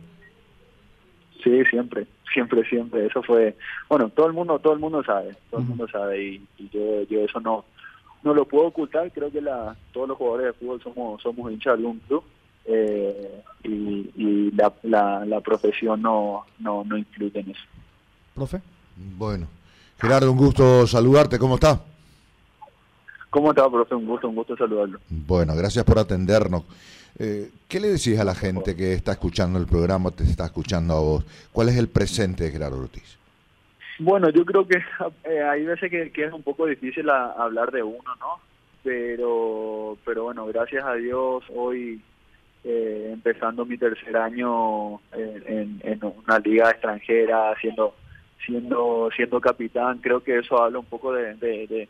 [1.42, 3.06] Sí, siempre, siempre, siempre.
[3.06, 3.56] Eso fue,
[3.88, 7.20] bueno, todo el mundo, todo el mundo sabe, todo el mundo sabe y, yo, yo
[7.20, 7.64] eso no,
[8.22, 9.10] no lo puedo ocultar.
[9.12, 12.22] Creo que la, todos los jugadores de fútbol somos, somos hinchas de algún club
[12.66, 17.62] eh, y, y la, la, la, profesión no, no, no influye en eso.
[18.34, 18.60] Profe.
[18.96, 19.48] Bueno,
[19.98, 21.38] Gerardo, un gusto saludarte.
[21.38, 21.80] ¿Cómo estás?
[23.30, 23.94] ¿Cómo está, profe?
[23.94, 24.98] Un gusto, un gusto saludarlo.
[25.08, 26.64] Bueno, gracias por atendernos.
[27.18, 30.94] Eh, ¿Qué le decís a la gente que está escuchando el programa, te está escuchando
[30.94, 31.24] a vos?
[31.52, 33.18] ¿Cuál es el presente de Gerardo Ortiz?
[33.98, 34.78] Bueno, yo creo que
[35.24, 38.40] eh, hay veces que, es un poco difícil hablar de uno, ¿no?
[38.82, 42.00] Pero, pero bueno, gracias a Dios hoy
[42.64, 47.94] eh, empezando mi tercer año en, una liga extranjera, siendo
[48.46, 51.88] siendo siendo capitán, creo que eso habla un poco de, de,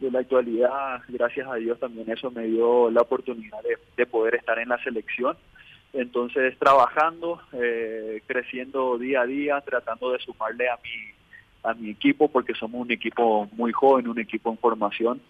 [0.00, 1.02] la actualidad.
[1.08, 3.58] Gracias a Dios también eso me dio la oportunidad
[3.96, 5.36] de, poder estar en la selección.
[5.92, 11.16] Entonces, trabajando, eh, creciendo día a día, tratando de sumarle a mi
[11.66, 15.20] a mi equipo porque somos un equipo muy joven, un equipo en formación,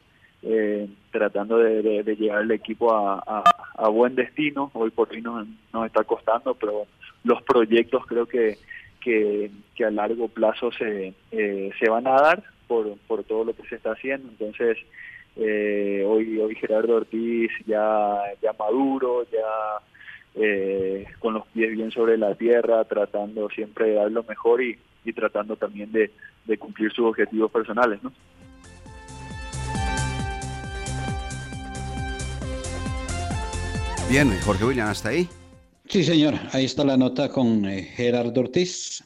[0.42, 4.70] eh, tratando de, llevar el equipo a, buen destino.
[4.74, 5.46] Hoy por hoy nos,
[5.86, 6.86] está costando, pero
[7.24, 8.58] los proyectos creo que,
[9.00, 9.50] que,
[9.84, 13.76] a largo plazo se, eh, se van a dar por, por todo lo que se
[13.76, 14.28] está haciendo.
[14.28, 14.78] Entonces,
[15.36, 19.80] eh, hoy, hoy Gerardo Ortiz ya, ya maduro, ya
[21.18, 25.12] con los pies bien sobre la tierra, tratando siempre de dar lo mejor y, y
[25.12, 26.10] tratando también de,
[26.58, 28.12] cumplir sus objetivos personales, ¿no?
[34.10, 35.28] Bien, Jorge William, ¿hasta ahí?
[35.88, 39.05] Sí, señor, ahí está la nota con eh, Gerardo Ortiz.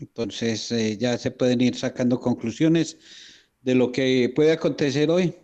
[0.00, 2.98] Entonces eh, ya se pueden ir sacando conclusiones
[3.62, 5.34] de lo que puede acontecer hoy.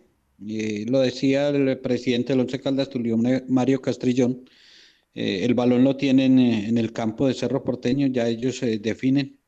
[0.47, 4.49] Eh, lo decía el presidente del Once Caldas, Tulio Mario Castrillón.
[5.13, 9.39] el balón lo tienen en el campo de Cerro Porteño, ya ellos definen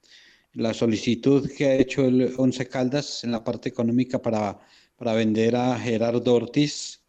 [0.57, 4.59] la solicitud que ha hecho el Once Caldas en la parte económica para,
[4.97, 6.99] para vender a Gerardo Ortiz.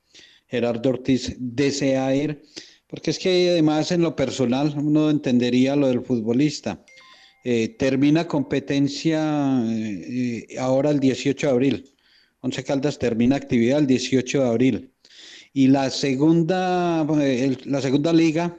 [0.46, 2.42] Gerardo Ortiz desea ir,
[2.86, 6.84] porque es que además en lo personal uno entendería lo del futbolista.
[7.44, 11.94] Eh, termina competencia eh, ahora el 18 de abril.
[12.40, 14.94] Once Caldas termina actividad el 18 de abril.
[15.52, 18.58] Y la segunda, eh, la segunda liga,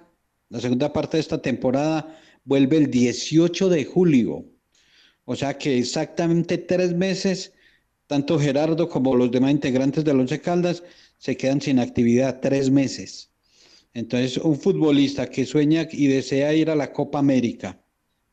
[0.49, 4.45] la segunda parte de esta temporada, vuelve el 18 de julio.
[5.25, 7.53] O sea que exactamente tres meses,
[8.07, 10.83] tanto Gerardo como los demás integrantes del Once Caldas
[11.17, 13.29] se quedan sin actividad, tres meses.
[13.93, 17.79] Entonces, un futbolista que sueña y desea ir a la Copa América,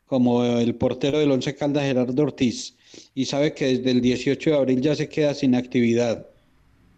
[0.07, 2.77] como el portero del Once Caldas, Gerardo Ortiz,
[3.15, 6.27] y sabe que desde el 18 de abril ya se queda sin actividad,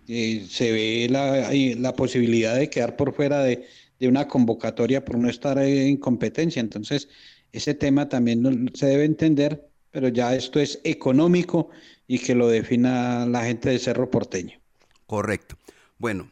[0.09, 3.64] eh, se ve la, la, posibilidad de quedar por fuera de,
[3.98, 6.61] de, una convocatoria por no estar en competencia.
[6.61, 7.09] Entonces,
[7.52, 11.70] ese tema también se debe entender pero ya esto es económico
[12.06, 14.59] y que lo defina la gente de Cerro Porteño.
[15.06, 15.56] Correcto.
[15.98, 16.30] Bueno,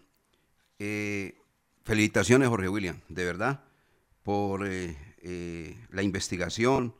[0.78, 1.34] eh,
[1.84, 3.64] felicitaciones Jorge William, de verdad,
[4.22, 4.96] por eh,
[5.28, 6.94] eh, la investigación,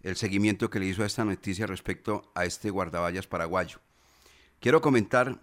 [0.00, 3.78] el seguimiento que le hizo a esta noticia respecto a este guardaballas paraguayo.
[4.58, 5.38] Quiero comentar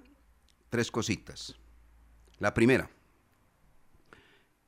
[0.71, 1.55] tres cositas.
[2.39, 2.89] La primera,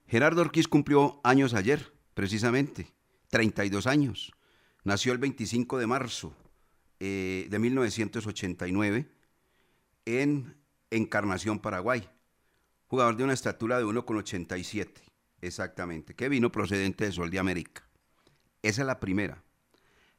[0.07, 2.93] Gerardo Orquiz cumplió años ayer, precisamente,
[3.31, 4.33] 32 años.
[4.83, 6.35] Nació el 25 de marzo
[6.99, 9.09] eh, de 1989
[10.05, 10.55] en
[10.91, 12.07] Encarnación, Paraguay.
[12.85, 15.06] Jugador de una estatura de 1,87,
[15.41, 17.87] exactamente, que vino procedente de Sol de América.
[18.61, 19.43] Esa es la primera.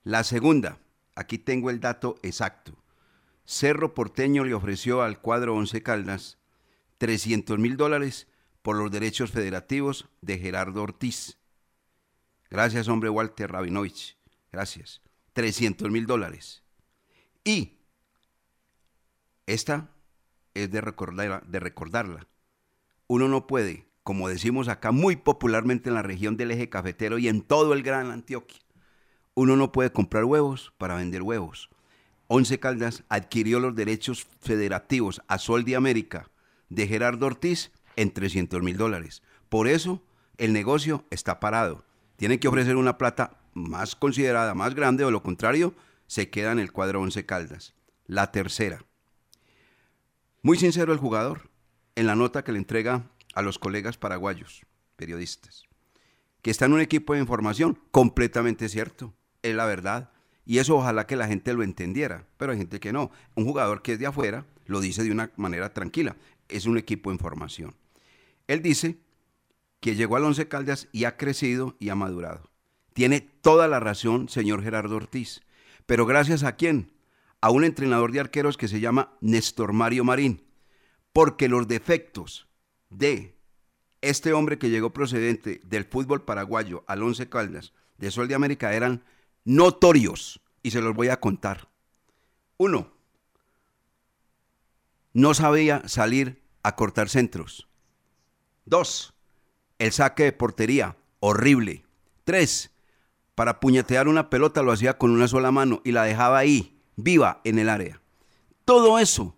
[0.04, 0.78] La segunda,
[1.14, 2.72] aquí tengo el dato exacto.
[3.44, 6.38] Cerro Porteño le ofreció al cuadro Once Caldas
[6.98, 8.26] 300 mil dólares
[8.62, 11.38] por los derechos federativos de Gerardo Ortiz.
[12.50, 14.16] Gracias, hombre Walter Rabinovich.
[14.52, 15.00] Gracias.
[15.32, 16.62] 300 mil dólares.
[17.44, 17.78] Y
[19.46, 19.90] esta
[20.54, 22.26] es de, recordar, de recordarla.
[23.06, 27.28] Uno no puede, como decimos acá muy popularmente en la región del eje cafetero y
[27.28, 28.58] en todo el Gran Antioquia,
[29.34, 31.68] uno no puede comprar huevos para vender huevos.
[32.26, 36.30] Once Caldas adquirió los derechos federativos a Sol de América
[36.70, 39.22] de Gerardo Ortiz en 300 mil dólares.
[39.50, 40.02] Por eso
[40.38, 41.84] el negocio está parado.
[42.16, 45.74] Tienen que ofrecer una plata más considerada, más grande, o lo contrario,
[46.06, 47.74] se queda en el cuadro 11 Caldas.
[48.06, 48.82] La tercera.
[50.40, 51.50] Muy sincero el jugador
[51.94, 53.04] en la nota que le entrega
[53.38, 54.66] a los colegas paraguayos,
[54.96, 55.68] periodistas,
[56.42, 60.10] que está en un equipo de información, completamente cierto, es la verdad.
[60.44, 63.12] Y eso ojalá que la gente lo entendiera, pero hay gente que no.
[63.36, 66.16] Un jugador que es de afuera lo dice de una manera tranquila,
[66.48, 67.76] es un equipo de información.
[68.48, 68.98] Él dice
[69.78, 72.50] que llegó al Once Caldas y ha crecido y ha madurado.
[72.92, 75.42] Tiene toda la razón, señor Gerardo Ortiz.
[75.86, 76.90] Pero gracias a quién?
[77.40, 80.42] A un entrenador de arqueros que se llama Néstor Mario Marín.
[81.12, 82.47] Porque los defectos
[82.90, 83.36] de
[84.00, 88.72] este hombre que llegó procedente del fútbol paraguayo al Once Caldas de Sol de América
[88.72, 89.04] eran
[89.44, 90.40] notorios.
[90.62, 91.68] Y se los voy a contar.
[92.56, 92.92] Uno,
[95.12, 97.68] no sabía salir a cortar centros.
[98.64, 99.14] Dos,
[99.78, 101.84] el saque de portería, horrible.
[102.24, 102.72] Tres,
[103.34, 107.40] para puñetear una pelota lo hacía con una sola mano y la dejaba ahí, viva
[107.44, 108.02] en el área.
[108.64, 109.36] Todo eso,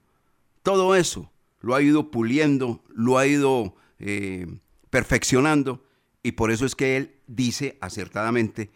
[0.63, 1.30] todo eso
[1.61, 4.47] lo ha ido puliendo, lo ha ido eh,
[4.91, 5.85] perfeccionando
[6.23, 8.71] y por eso es que él dice acertadamente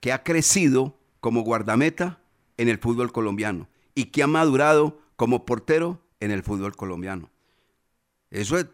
[0.00, 2.20] que ha crecido como guardameta
[2.56, 7.30] en el fútbol colombiano y que ha madurado como portero en el fútbol colombiano.
[8.30, 8.66] Eso es,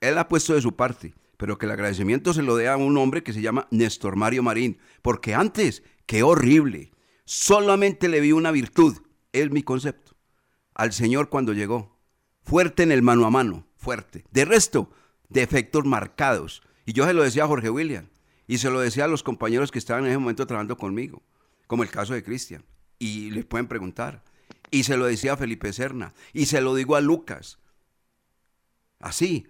[0.00, 2.96] él ha puesto de su parte, pero que el agradecimiento se lo dé a un
[2.96, 6.92] hombre que se llama Néstor Mario Marín, porque antes, qué horrible,
[7.24, 8.98] solamente le vi una virtud,
[9.32, 10.16] es mi concepto,
[10.74, 11.93] al Señor cuando llegó,
[12.44, 14.24] fuerte en el mano a mano, fuerte.
[14.30, 14.90] De resto,
[15.28, 16.62] defectos marcados.
[16.86, 18.08] Y yo se lo decía a Jorge William,
[18.46, 21.22] y se lo decía a los compañeros que estaban en ese momento trabajando conmigo,
[21.66, 22.64] como el caso de Cristian,
[22.98, 24.22] y les pueden preguntar.
[24.70, 27.58] Y se lo decía a Felipe Serna, y se lo digo a Lucas.
[29.00, 29.46] Así,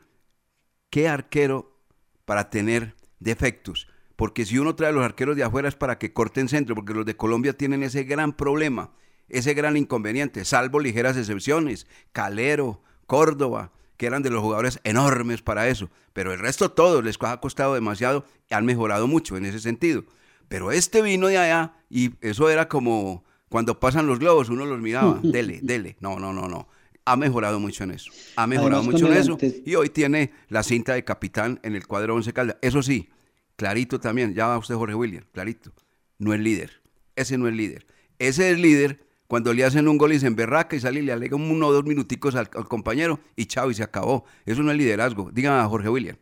[0.91, 1.81] ¿qué arquero
[2.25, 3.89] para tener defectos?
[4.17, 6.95] Porque si uno trae a los arqueros de afuera es para que corten centro, porque
[6.95, 8.93] los de Colombia tienen ese gran problema,
[9.29, 15.69] ese gran inconveniente, salvo ligeras excepciones, Calero, Córdoba, que eran de los jugadores enormes para
[15.69, 19.61] eso, pero el resto todos les ha costado demasiado y han mejorado mucho en ese
[19.61, 20.05] sentido.
[20.49, 24.81] Pero este vino de allá y eso era como cuando pasan los globos, uno los
[24.81, 25.97] miraba, dele, dele.
[26.01, 26.69] No, no, no, no.
[27.05, 28.11] Ha mejorado mucho en eso.
[28.37, 29.39] Ha mejorado mucho en eso.
[29.65, 32.57] Y hoy tiene la cinta de capitán en el cuadro 11 Caldas.
[32.63, 33.11] Eso sí,
[33.57, 35.73] clarito también, ya va usted Jorge William, clarito.
[36.19, 36.81] No es líder.
[37.15, 37.87] Ese no es líder.
[38.19, 39.04] Ese es líder
[39.35, 41.73] cuando le hacen un gol y se emberraca y sale y le alega uno o
[41.73, 44.23] dos minuticos al, compañero y chao, y se acabó.
[44.47, 45.33] Eso no es liderazgo.
[45.33, 46.17] Diga Jorge William.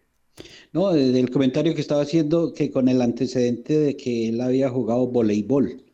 [0.72, 5.08] No, del comentario que estaba haciendo, que con el antecedente de que él había jugado
[5.08, 5.84] voleibol.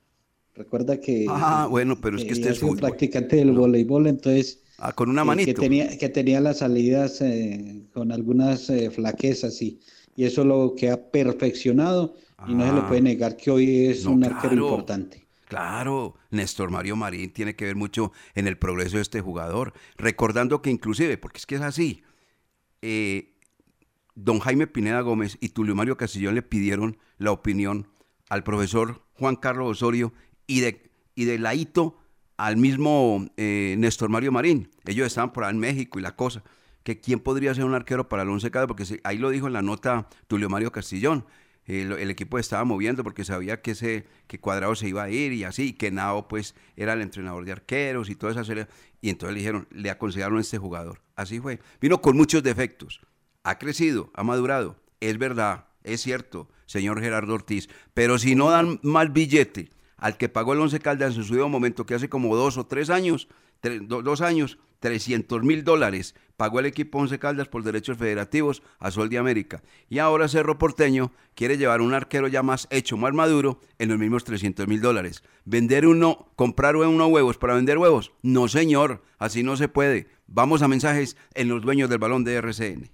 [0.55, 1.27] Recuerda que.
[1.29, 4.63] Ah, bueno, pero es que este es un practicante del voleibol, entonces.
[4.79, 5.47] Ah, con una manito.
[5.49, 9.81] Que, tenía, que tenía las salidas eh, con algunas eh, flaquezas y,
[10.15, 12.15] y eso lo que ha perfeccionado
[12.47, 12.87] y no se le ah.
[12.87, 15.28] puede negar que hoy es un arquero importante.
[15.49, 20.61] Claro, Néstor Mario Marín tiene que ver mucho en el progreso de este jugador, recordando
[20.61, 22.03] que inclusive, porque es que es así,
[22.83, 23.35] eh,
[24.15, 27.89] don Jaime Pineda Gómez y Tulio Mario Castillón le pidieron la opinión
[28.29, 30.13] al profesor Juan Carlos Osorio
[30.47, 31.39] y de, y de
[32.37, 34.71] al mismo eh, Néstor Mario Marín.
[34.85, 36.45] Ellos estaban por ahí en México y la cosa,
[36.83, 39.55] que quién podría ser un arquero para el Once Caldas, porque ahí lo dijo en
[39.55, 41.25] la nota Tulio Mario Castillón
[41.69, 45.45] el, equipo estaba moviendo porque sabía que ese que Cuadrado se iba a ir y
[45.45, 48.67] así, y que Nao pues era el entrenador de arqueros y toda esa serie.
[49.03, 51.03] Y entonces le dijeron, le aconsejaron a este jugador.
[51.15, 51.61] Así fue.
[51.81, 53.01] Vino con muchos defectos.
[53.45, 54.77] Ha crecido, ha madurado.
[55.01, 57.69] Es verdad, es cierto, señor Gerardo Ortiz.
[57.93, 61.51] Pero si no dan mal billete al que pagó el Once Caldas en su debido
[61.51, 63.29] momento, que hace como dos o tres años,
[63.63, 69.09] dos años, 300 mil dólares pagó el equipo Once Caldas por derechos federativos a Sol
[69.09, 69.63] de América.
[69.89, 73.99] Y ahora Cerro Porteño quiere llevar un arquero ya más hecho, más maduro, en los
[73.99, 75.25] mismos 300 mil dólares.
[75.45, 78.13] ¿Vender uno, comprar unos huevos para vender huevos?
[78.23, 80.07] No, señor, así no se puede.
[80.29, 82.91] Vamos a mensajes en los dueños del balón de RCN.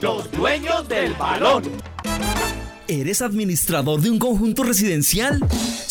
[0.00, 1.64] Los dueños del balón.
[2.88, 5.40] ¿Eres administrador de un conjunto residencial?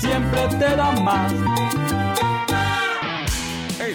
[0.00, 1.32] Siempre te da más.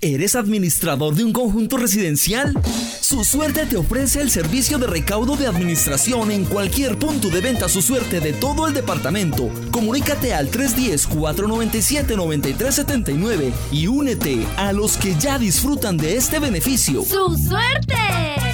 [0.00, 2.54] ¿Eres administrador de un conjunto residencial?
[3.00, 7.68] Su suerte te ofrece el servicio de recaudo de administración en cualquier punto de venta
[7.68, 9.50] su suerte de todo el departamento.
[9.72, 17.02] Comunícate al 310-497-9379 y únete a los que ya disfrutan de este beneficio.
[17.02, 17.96] ¡Su suerte!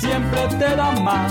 [0.01, 1.31] Siempre te da más.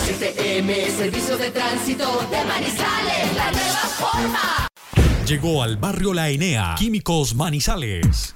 [0.01, 4.67] STM, Servicio de Tránsito de Manizales, la nueva forma.
[5.27, 8.35] Llegó al barrio La Enea, Químicos Manizales.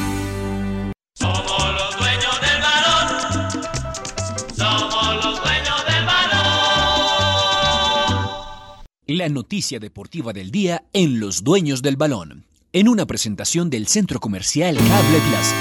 [9.17, 12.45] La noticia deportiva del día en Los Dueños del Balón.
[12.71, 15.55] En una presentación del Centro Comercial Cable Plaza.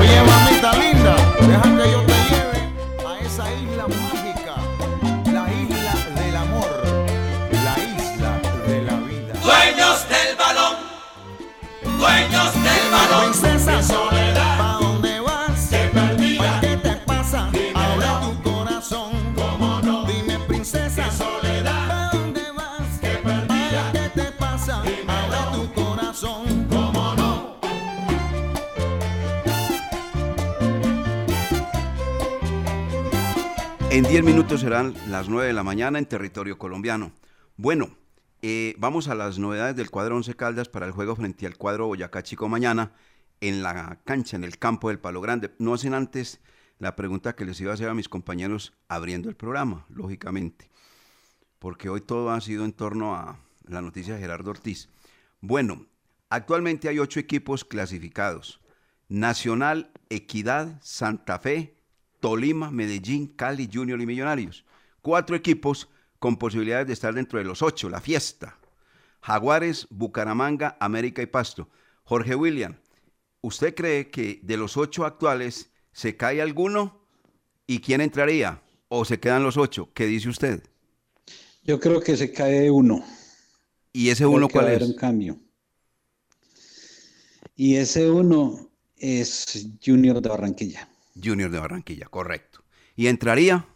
[0.00, 2.58] Oye, mamita linda, deja que yo te lleve
[3.06, 4.56] a esa isla mágica,
[5.32, 6.82] la isla del amor,
[7.52, 9.34] la isla de la vida.
[9.40, 10.76] Dueños del balón.
[11.96, 13.30] Dueños del balón.
[13.40, 14.13] Princesa
[33.94, 37.12] En 10 minutos serán las 9 de la mañana en territorio colombiano.
[37.56, 37.96] Bueno,
[38.42, 41.86] eh, vamos a las novedades del cuadro 11 Caldas para el juego frente al cuadro
[41.86, 42.90] Boyacá Chico mañana
[43.40, 45.54] en la cancha, en el campo del Palo Grande.
[45.60, 46.40] No hacen antes
[46.80, 50.72] la pregunta que les iba a hacer a mis compañeros abriendo el programa, lógicamente,
[51.60, 54.88] porque hoy todo ha sido en torno a la noticia de Gerardo Ortiz.
[55.40, 55.86] Bueno,
[56.30, 58.60] actualmente hay ocho equipos clasificados.
[59.08, 61.73] Nacional, Equidad, Santa Fe,
[62.24, 64.64] Tolima, Medellín, Cali, Junior y Millonarios.
[65.02, 68.58] Cuatro equipos con posibilidades de estar dentro de los ocho, la fiesta.
[69.20, 71.68] Jaguares, Bucaramanga, América y Pasto.
[72.02, 72.76] Jorge William,
[73.42, 77.06] ¿usted cree que de los ocho actuales se cae alguno?
[77.66, 78.62] ¿Y quién entraría?
[78.88, 79.90] ¿O se quedan los ocho?
[79.92, 80.62] ¿Qué dice usted?
[81.62, 83.04] Yo creo que se cae uno.
[83.92, 84.80] ¿Y ese uno cuál es?
[84.80, 85.38] un cambio.
[87.54, 90.88] Y ese uno es Junior de Barranquilla.
[91.22, 92.64] Junior de Barranquilla, correcto.
[92.96, 93.66] ¿Y entraría?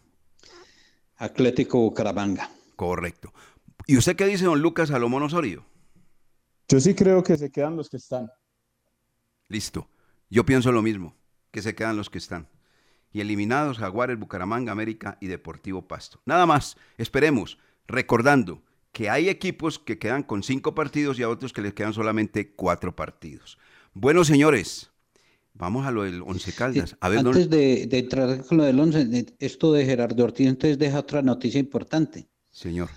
[1.17, 2.49] Atlético Bucaramanga.
[2.75, 3.33] Correcto.
[3.87, 5.65] ¿Y usted qué dice, don Lucas Salomón Osorio?
[6.67, 8.29] Yo sí creo que se quedan los que están.
[9.47, 9.89] Listo.
[10.29, 11.15] Yo pienso lo mismo,
[11.51, 12.47] que se quedan los que están.
[13.11, 16.21] Y eliminados Jaguares, Bucaramanga, América y Deportivo Pasto.
[16.25, 18.61] Nada más, esperemos, recordando
[18.91, 22.53] que hay equipos que quedan con cinco partidos y a otros que les quedan solamente
[22.53, 23.57] cuatro partidos.
[23.93, 24.88] Bueno, señores,
[25.59, 26.95] vamos a lo del Once Caldas.
[26.99, 30.79] A ver, Antes de, de entrar con lo del 11, esto de Gerardo Ortiz, entonces
[30.79, 32.89] deja otra noticia importante, señor.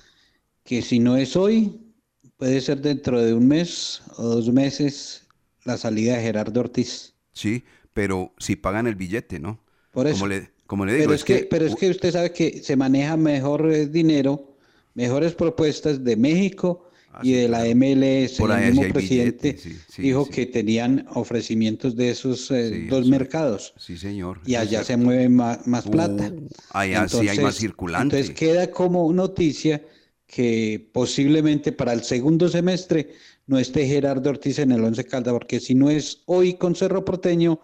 [0.64, 1.92] que si no es hoy,
[2.36, 5.26] puede ser dentro de un mes o dos meses
[5.64, 7.14] la salida de Gerardo Ortiz.
[7.32, 9.60] Sí, pero si pagan el billete, ¿no?
[9.90, 10.16] Por eso.
[10.16, 12.76] Como le, como le digo, pero es, que, pero es que usted sabe que se
[12.76, 14.56] maneja mejor eh, dinero,
[14.94, 16.88] mejores propuestas de México
[17.20, 18.38] y de la MLS.
[18.38, 20.30] Por el mismo presidente billete, sí, sí, dijo sí.
[20.30, 23.74] que tenían ofrecimientos de esos eh, dos mercados.
[23.76, 24.40] Sí, señor.
[24.44, 26.32] Y allá se mueve más, más Uh, plata.
[26.70, 28.18] allá sí hay más circulante.
[28.18, 29.84] Entonces queda como noticia
[30.26, 33.10] que posiblemente para el segundo semestre
[33.46, 37.04] no esté Gerardo Ortiz en el Once Caldas, porque si no es hoy con Cerro
[37.04, 37.60] Porteño,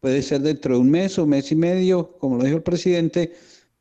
[0.00, 3.32] puede ser dentro de un mes o mes y medio, como lo dijo el presidente,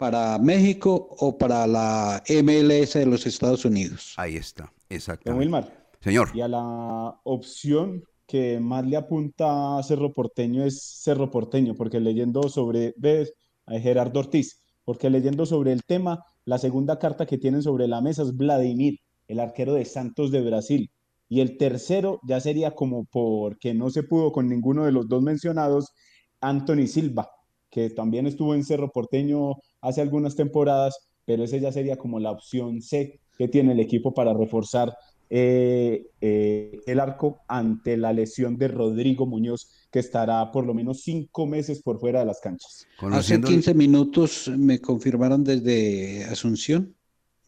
[0.02, 4.16] para México o para la MLS de los Estados Unidos.
[4.18, 5.39] Ahí está, exactamente.
[5.39, 5.91] Wilmar.
[5.99, 6.30] Señor.
[6.34, 11.99] Y a la opción que más le apunta a Cerro Porteño es Cerro Porteño, porque
[11.99, 13.32] leyendo sobre, ves,
[13.68, 18.02] a Gerardo Ortiz, porque leyendo sobre el tema, la segunda carta que tienen sobre la
[18.02, 18.97] mesa es Vladimir,
[19.28, 20.89] el arquero de Santos de Brasil.
[21.30, 25.22] Y el tercero ya sería como porque no se pudo con ninguno de los dos
[25.22, 25.93] mencionados,
[26.39, 27.30] Anthony Silva,
[27.70, 32.32] que también estuvo en Cerro Porteño hace algunas temporadas, pero ese ya sería como la
[32.32, 34.96] opción C que tiene el equipo para reforzar
[35.34, 41.04] eh, eh, el arco ante la lesión de Rodrigo Muñoz, que estará por lo menos
[41.04, 42.86] cinco meses por fuera de las canchas.
[43.00, 46.96] Hace 15 minutos me confirmaron desde Asunción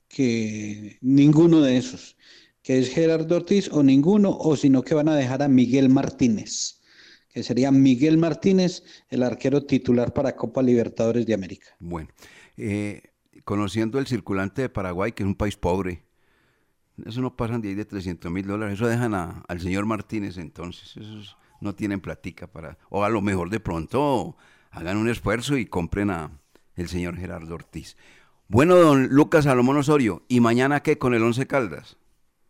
[0.08, 2.16] que ninguno de esos,
[2.62, 6.80] que es Gerardo Ortiz o ninguno, o sino que van a dejar a Miguel Martínez,
[7.34, 11.68] que sería Miguel Martínez, el arquero titular para Copa Libertadores de América.
[11.80, 12.10] Bueno,
[12.58, 13.02] eh,
[13.44, 16.04] conociendo el circulante de Paraguay, que es un país pobre,
[17.06, 20.96] eso no pasan de ahí de 300 mil dólares, eso dejan al señor Martínez entonces,
[20.96, 24.38] esos no tienen platica para, o a lo mejor de pronto
[24.70, 26.40] hagan un esfuerzo y compren a
[26.76, 27.98] el señor Gerardo Ortiz.
[28.48, 31.98] Bueno, don Lucas Salomón Osorio, ¿y mañana qué con el Once Caldas?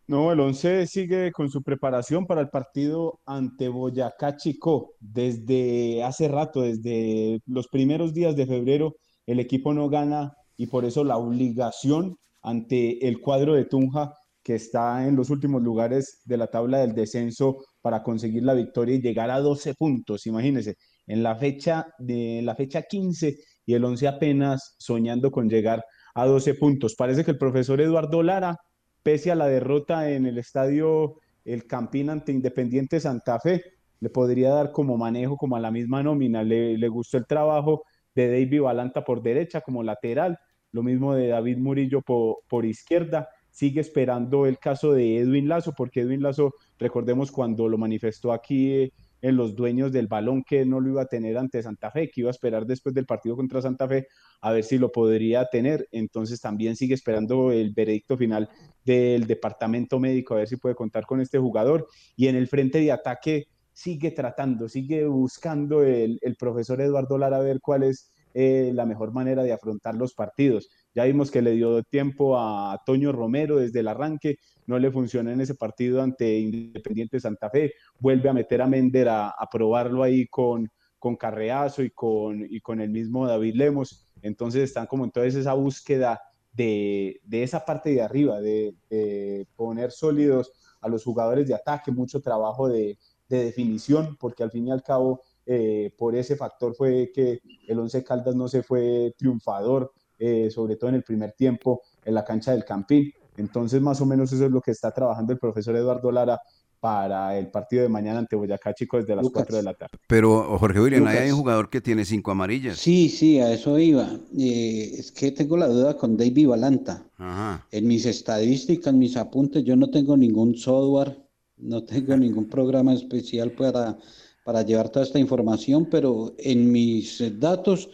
[0.06, 4.92] No, el 11 sigue con su preparación para el partido ante Boyacá Chicó.
[5.00, 10.84] Desde hace rato, desde los primeros días de febrero, el equipo no gana y por
[10.84, 16.36] eso la obligación ante el cuadro de Tunja, que está en los últimos lugares de
[16.36, 20.26] la tabla del descenso para conseguir la victoria y llegar a 12 puntos.
[20.26, 20.76] Imagínense,
[21.06, 25.82] en la fecha de la fecha 15 y el 11 apenas soñando con llegar
[26.14, 26.94] a 12 puntos.
[26.94, 28.58] Parece que el profesor Eduardo Lara
[29.04, 33.62] pese a la derrota en el estadio El Campín ante Independiente Santa Fe,
[34.00, 36.42] le podría dar como manejo, como a la misma nómina.
[36.42, 37.84] Le, gustó el trabajo
[38.14, 40.38] de David Balanta por derecha como lateral,
[40.72, 43.28] lo mismo de David Murillo por, por izquierda.
[43.50, 48.72] Sigue esperando el caso de Edwin Lazo, porque Edwin Lazo, recordemos cuando lo manifestó aquí
[48.72, 48.92] eh,
[49.24, 52.20] en los dueños del balón que no lo iba a tener ante Santa Fe, que
[52.20, 54.06] iba a esperar después del partido contra Santa Fe
[54.42, 55.88] a ver si lo podría tener.
[55.92, 58.50] Entonces también sigue esperando el veredicto final
[58.84, 61.88] del departamento médico a ver si puede contar con este jugador.
[62.16, 67.38] Y en el frente de ataque sigue tratando, sigue buscando el, el profesor Eduardo Lara
[67.38, 70.68] a ver cuál es eh, la mejor manera de afrontar los partidos.
[70.94, 75.30] Ya vimos que le dio tiempo a Toño Romero desde el arranque, no le funcionó
[75.30, 80.26] en ese partido ante Independiente Santa Fe, vuelve a meter a Mender a, probarlo ahí
[80.28, 84.08] con, con Carreazo y con, y con el mismo David Lemos.
[84.22, 86.20] Entonces están como entonces esa búsqueda
[86.52, 91.90] de, de esa parte de arriba, de, de, poner sólidos a los jugadores de ataque,
[91.90, 96.74] mucho trabajo de, de definición, porque al fin y al cabo eh, por ese factor
[96.74, 101.32] fue que el Once Caldas no se fue triunfador, eh, sobre todo en el primer
[101.32, 103.12] tiempo en la cancha del Campín.
[103.36, 106.40] Entonces, más o menos eso es lo que está trabajando el profesor Eduardo Lara
[106.84, 109.44] para el partido de mañana ante Boyacá Chico desde las Lucas.
[109.44, 109.96] 4 de la tarde.
[110.06, 111.18] Pero, Jorge William, Lucas.
[111.18, 112.76] hay un jugador que tiene cinco amarillas.
[112.76, 114.06] Sí, sí, a eso iba.
[114.38, 117.06] Eh, es que tengo la duda con David Balanta.
[117.16, 117.66] Ajá.
[117.70, 121.18] En mis estadísticas, en mis apuntes, yo no tengo ningún software,
[121.56, 123.96] no tengo ningún programa especial para,
[124.44, 127.88] para llevar toda esta información, pero en mis datos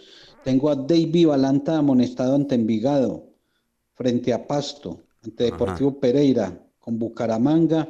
[0.45, 3.31] tengo a David Balanta amonestado ante Envigado,
[3.95, 7.89] frente a Pasto, ante Deportivo Pereira, con Bucaramanga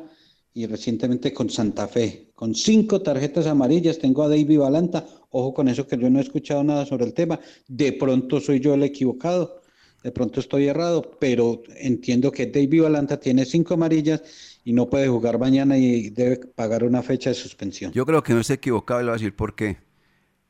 [0.53, 2.33] y recientemente con Santa Fe.
[2.35, 5.07] Con cinco tarjetas amarillas tengo a David Balanta.
[5.31, 7.39] Ojo con eso que yo no he escuchado nada sobre el tema.
[7.69, 9.61] De pronto soy yo el equivocado,
[10.03, 14.23] de pronto estoy errado, pero entiendo que David Balanta tiene cinco amarillas
[14.65, 17.93] y no puede jugar mañana y debe pagar una fecha de suspensión.
[17.93, 19.79] Yo creo que no está equivocado y le voy a decir por qué.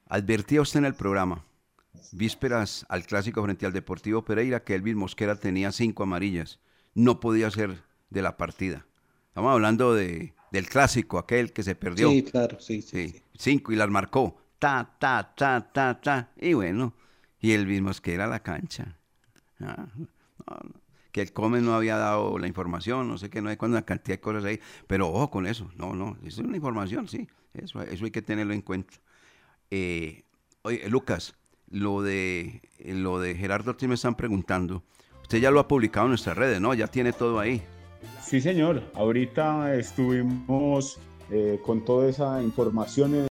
[0.06, 1.44] Advertía usted en el programa,
[2.12, 6.60] vísperas al clásico frente al Deportivo Pereira, que Elvis Mosquera tenía cinco amarillas.
[6.94, 8.86] No podía ser de la partida.
[9.28, 12.10] Estamos hablando de, del clásico, aquel que se perdió.
[12.10, 13.22] Sí, claro, sí, sí.
[13.36, 14.42] Cinco y las marcó.
[14.58, 16.32] Ta, ta, ta, ta, ta.
[16.36, 16.94] Y bueno,
[17.40, 18.96] y Elvis Mosquera a la cancha.
[19.60, 20.06] Ah, no,
[20.46, 20.80] no.
[21.12, 23.84] Que el Come no había dado la información, no sé qué, no hay cuando una
[23.84, 24.60] cantidad de cosas ahí.
[24.86, 25.70] Pero ojo con eso.
[25.76, 27.28] No, no, eso es una información, sí.
[27.54, 28.94] Eso, eso hay que tenerlo en cuenta.
[29.70, 30.24] Eh,
[30.62, 31.34] oye, Lucas,
[31.70, 34.82] lo de, lo de Gerardo Ortiz me están preguntando.
[35.22, 36.74] Usted ya lo ha publicado en nuestras redes, ¿no?
[36.74, 37.62] Ya tiene todo ahí.
[38.22, 38.82] Sí, señor.
[38.94, 40.98] Ahorita estuvimos
[41.30, 43.14] eh, con toda esa información